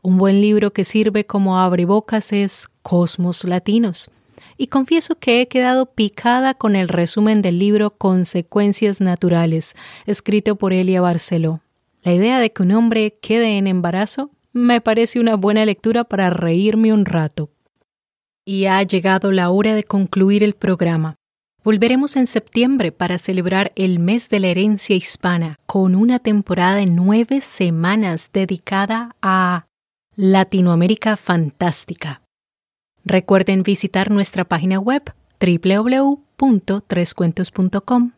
un 0.00 0.16
buen 0.16 0.40
libro 0.40 0.72
que 0.72 0.84
sirve 0.84 1.26
como 1.26 1.58
abrebocas 1.58 2.32
es 2.32 2.68
Cosmos 2.80 3.44
Latinos. 3.44 4.10
Y 4.56 4.68
confieso 4.68 5.16
que 5.16 5.42
he 5.42 5.48
quedado 5.48 5.86
picada 5.86 6.54
con 6.54 6.74
el 6.74 6.88
resumen 6.88 7.42
del 7.42 7.58
libro 7.58 7.90
Consecuencias 7.90 9.02
Naturales, 9.02 9.76
escrito 10.06 10.56
por 10.56 10.72
Elia 10.72 11.02
Barceló. 11.02 11.60
La 12.02 12.14
idea 12.14 12.40
de 12.40 12.50
que 12.50 12.62
un 12.62 12.72
hombre 12.72 13.18
quede 13.20 13.58
en 13.58 13.66
embarazo 13.66 14.30
me 14.54 14.80
parece 14.80 15.20
una 15.20 15.36
buena 15.36 15.66
lectura 15.66 16.04
para 16.04 16.30
reírme 16.30 16.94
un 16.94 17.04
rato. 17.04 17.50
Y 18.46 18.64
ha 18.64 18.82
llegado 18.82 19.32
la 19.32 19.50
hora 19.50 19.74
de 19.74 19.84
concluir 19.84 20.42
el 20.42 20.54
programa. 20.54 21.16
Volveremos 21.64 22.16
en 22.16 22.26
septiembre 22.26 22.90
para 22.90 23.18
celebrar 23.18 23.70
el 23.76 24.00
mes 24.00 24.28
de 24.28 24.40
la 24.40 24.48
herencia 24.48 24.96
hispana 24.96 25.60
con 25.64 25.94
una 25.94 26.18
temporada 26.18 26.74
de 26.76 26.86
nueve 26.86 27.40
semanas 27.40 28.30
dedicada 28.32 29.14
a 29.22 29.66
Latinoamérica 30.16 31.16
Fantástica. 31.16 32.22
Recuerden 33.04 33.62
visitar 33.62 34.10
nuestra 34.10 34.44
página 34.44 34.80
web 34.80 35.14
www.trescuentos.com 35.40 38.10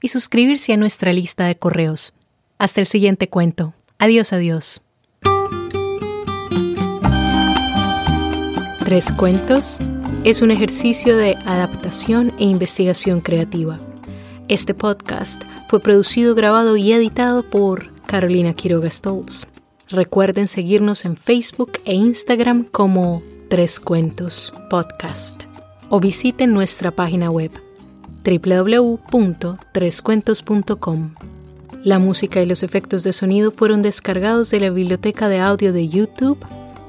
y 0.00 0.08
suscribirse 0.08 0.72
a 0.72 0.76
nuestra 0.76 1.12
lista 1.12 1.46
de 1.46 1.56
correos. 1.56 2.12
Hasta 2.58 2.80
el 2.80 2.86
siguiente 2.86 3.28
cuento. 3.28 3.74
Adiós, 3.98 4.32
adiós. 4.32 4.80
Tres 8.84 9.10
cuentos 9.10 9.80
es 10.24 10.40
un 10.40 10.52
ejercicio 10.52 11.16
de 11.16 11.34
adaptación 11.46 12.32
e 12.38 12.44
investigación 12.44 13.20
creativa. 13.20 13.80
Este 14.46 14.72
podcast 14.72 15.42
fue 15.68 15.80
producido, 15.80 16.36
grabado 16.36 16.76
y 16.76 16.92
editado 16.92 17.42
por 17.42 17.92
Carolina 18.06 18.54
Quiroga 18.54 18.88
Stoltz. 18.88 19.48
Recuerden 19.88 20.46
seguirnos 20.46 21.04
en 21.04 21.16
Facebook 21.16 21.72
e 21.84 21.94
Instagram 21.94 22.62
como 22.64 23.20
Tres 23.48 23.80
Cuentos 23.80 24.54
Podcast 24.70 25.46
o 25.90 25.98
visiten 25.98 26.54
nuestra 26.54 26.92
página 26.92 27.28
web 27.28 27.50
www.trescuentos.com. 28.24 31.14
La 31.82 31.98
música 31.98 32.40
y 32.40 32.46
los 32.46 32.62
efectos 32.62 33.02
de 33.02 33.12
sonido 33.12 33.50
fueron 33.50 33.82
descargados 33.82 34.50
de 34.50 34.60
la 34.60 34.70
biblioteca 34.70 35.28
de 35.28 35.40
audio 35.40 35.72
de 35.72 35.88
YouTube 35.88 36.38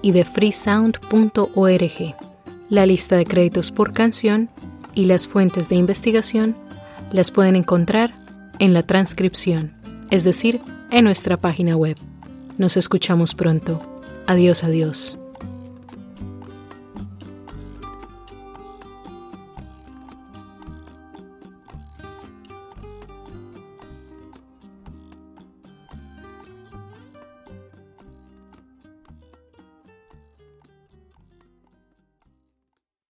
y 0.04 0.12
de 0.12 0.24
freesound.org. 0.24 2.33
La 2.74 2.88
lista 2.88 3.18
de 3.18 3.26
créditos 3.28 3.72
por 3.72 3.94
canción 3.94 4.50
y 4.96 5.06
las 5.06 5.28
fuentes 5.28 5.70
de 5.70 5.76
investigación 5.76 6.58
las 7.12 7.30
pueden 7.30 7.56
encontrar 7.56 8.16
en 8.58 8.74
la 8.74 8.82
transcripción, 8.82 9.76
es 10.10 10.24
decir, 10.24 10.60
en 10.90 11.04
nuestra 11.04 11.38
página 11.38 11.76
web. 11.76 11.98
Nos 12.58 12.76
escuchamos 12.76 13.36
pronto. 13.36 13.80
Adiós, 14.26 14.64
adiós. 14.64 15.20